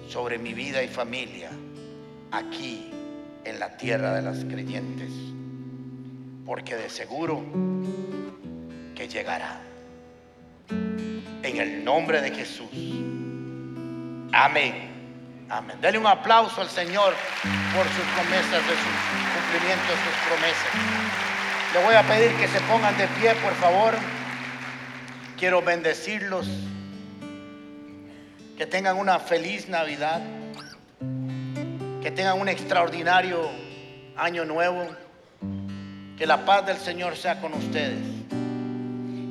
sobre 0.06 0.38
mi 0.38 0.54
vida 0.54 0.80
y 0.80 0.86
familia 0.86 1.50
aquí 2.30 2.88
en 3.44 3.58
la 3.58 3.76
tierra 3.76 4.14
de 4.14 4.22
las 4.22 4.44
creyentes, 4.44 5.10
porque 6.46 6.76
de 6.76 6.88
seguro 6.88 7.44
que 8.94 9.08
llegará. 9.08 9.60
En 10.70 11.56
el 11.56 11.84
nombre 11.84 12.20
de 12.22 12.30
Jesús. 12.30 12.70
Amén. 14.32 14.87
Amén. 15.50 15.78
Dale 15.80 15.96
un 15.98 16.06
aplauso 16.06 16.60
al 16.60 16.68
Señor 16.68 17.14
por 17.74 17.86
sus 17.86 18.04
promesas, 18.14 18.52
de 18.52 18.74
sus 18.76 18.96
cumplimientos, 19.34 19.96
sus 20.04 20.28
promesas. 20.28 21.08
Le 21.72 21.84
voy 21.84 21.94
a 21.94 22.02
pedir 22.02 22.32
que 22.36 22.48
se 22.48 22.60
pongan 22.62 22.96
de 22.98 23.06
pie, 23.20 23.34
por 23.36 23.54
favor. 23.54 23.94
Quiero 25.38 25.62
bendecirlos. 25.62 26.46
Que 28.58 28.66
tengan 28.66 28.98
una 28.98 29.18
feliz 29.20 29.68
Navidad. 29.68 30.20
Que 32.02 32.10
tengan 32.10 32.38
un 32.38 32.48
extraordinario 32.48 33.48
año 34.16 34.44
nuevo. 34.44 34.86
Que 36.18 36.26
la 36.26 36.44
paz 36.44 36.66
del 36.66 36.76
Señor 36.76 37.16
sea 37.16 37.40
con 37.40 37.54
ustedes. 37.54 38.00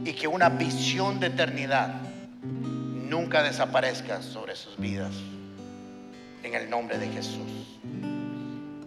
Y 0.04 0.14
que 0.14 0.28
una 0.28 0.50
visión 0.50 1.20
de 1.20 1.28
eternidad 1.28 1.94
nunca 2.42 3.44
desaparezca 3.44 4.24
sobre 4.24 4.56
sus 4.56 4.78
vidas. 4.78 5.14
En 6.48 6.56
el 6.56 6.70
nombre 6.70 6.98
de 6.98 7.10
Jesús. 7.10 7.78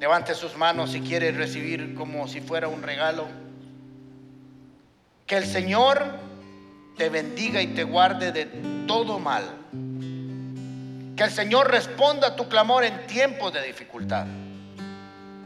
Levante 0.01 0.35
sus 0.35 0.57
manos 0.57 0.93
si 0.93 1.03
quiere 1.03 1.31
recibir 1.31 1.95
como 1.95 2.27
si 2.27 2.41
fuera 2.41 2.69
un 2.69 2.83
regalo. 2.83 3.29
Que 5.27 5.37
el 5.37 5.45
Señor 5.45 6.03
te 6.97 7.11
bendiga 7.11 7.61
y 7.61 7.67
te 7.69 7.85
guarde 7.85 8.33
de 8.33 8.47
todo 8.87 9.19
mal 9.19 9.45
que 11.21 11.25
el 11.25 11.33
Señor 11.33 11.71
responda 11.71 12.29
a 12.29 12.35
tu 12.35 12.49
clamor 12.49 12.83
en 12.83 13.07
tiempos 13.07 13.53
de 13.53 13.63
dificultad. 13.63 14.27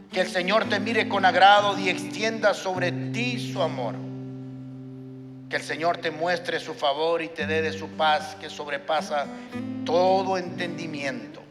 Que 0.09 0.21
el 0.21 0.29
Señor 0.29 0.69
te 0.69 0.79
mire 0.79 1.09
con 1.09 1.25
agrado 1.25 1.77
y 1.77 1.89
extienda 1.89 2.53
sobre 2.53 2.93
ti 2.93 3.51
su 3.51 3.61
amor. 3.61 3.93
Que 5.49 5.57
el 5.57 5.63
Señor 5.63 5.97
te 5.97 6.11
muestre 6.11 6.61
su 6.61 6.75
favor 6.75 7.21
y 7.21 7.27
te 7.27 7.45
dé 7.45 7.61
de 7.61 7.73
su 7.73 7.89
paz 7.89 8.37
que 8.39 8.49
sobrepasa 8.49 9.25
todo 9.83 10.37
entendimiento. 10.37 11.44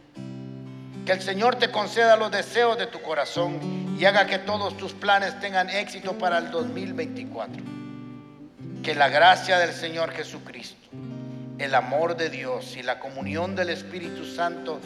Que 1.05 1.13
el 1.13 1.21
Señor 1.21 1.57
te 1.57 1.71
conceda 1.71 2.17
los 2.17 2.31
deseos 2.31 2.79
de 2.79 2.87
tu 2.87 3.01
corazón 3.03 3.97
y 3.99 4.05
haga 4.05 4.27
que 4.27 4.39
todos 4.39 4.77
tus 4.77 4.93
planes 4.93 5.39
tengan 5.41 5.69
éxito 5.71 6.17
para 6.19 6.39
el 6.39 6.51
2024. 6.51 7.63
Que 8.83 8.95
la 8.95 9.09
gracia 9.09 9.59
del 9.59 9.73
Señor 9.73 10.13
Jesucristo 10.13 10.85
el 11.59 11.75
amor 11.75 12.17
de 12.17 12.31
Dios 12.31 12.77
y 12.77 12.83
la 12.83 12.99
comunión 12.99 13.55
del 13.55 13.71
Espíritu 13.71 14.25
Santo 14.25 14.81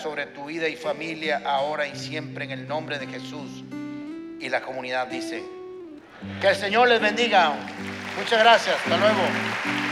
sobre 0.00 0.26
tu 0.26 0.46
vida 0.46 0.68
y 0.68 0.76
familia 0.76 1.42
ahora 1.44 1.86
y 1.86 1.96
siempre 1.96 2.44
en 2.44 2.50
el 2.50 2.68
nombre 2.68 2.98
de 2.98 3.06
Jesús. 3.06 3.64
Y 4.40 4.48
la 4.48 4.60
comunidad 4.60 5.08
dice, 5.08 5.42
que 6.40 6.48
el 6.48 6.56
Señor 6.56 6.88
les 6.88 7.00
bendiga. 7.00 7.54
Muchas 8.16 8.40
gracias. 8.40 8.76
Hasta 8.76 8.96
luego. 8.96 9.87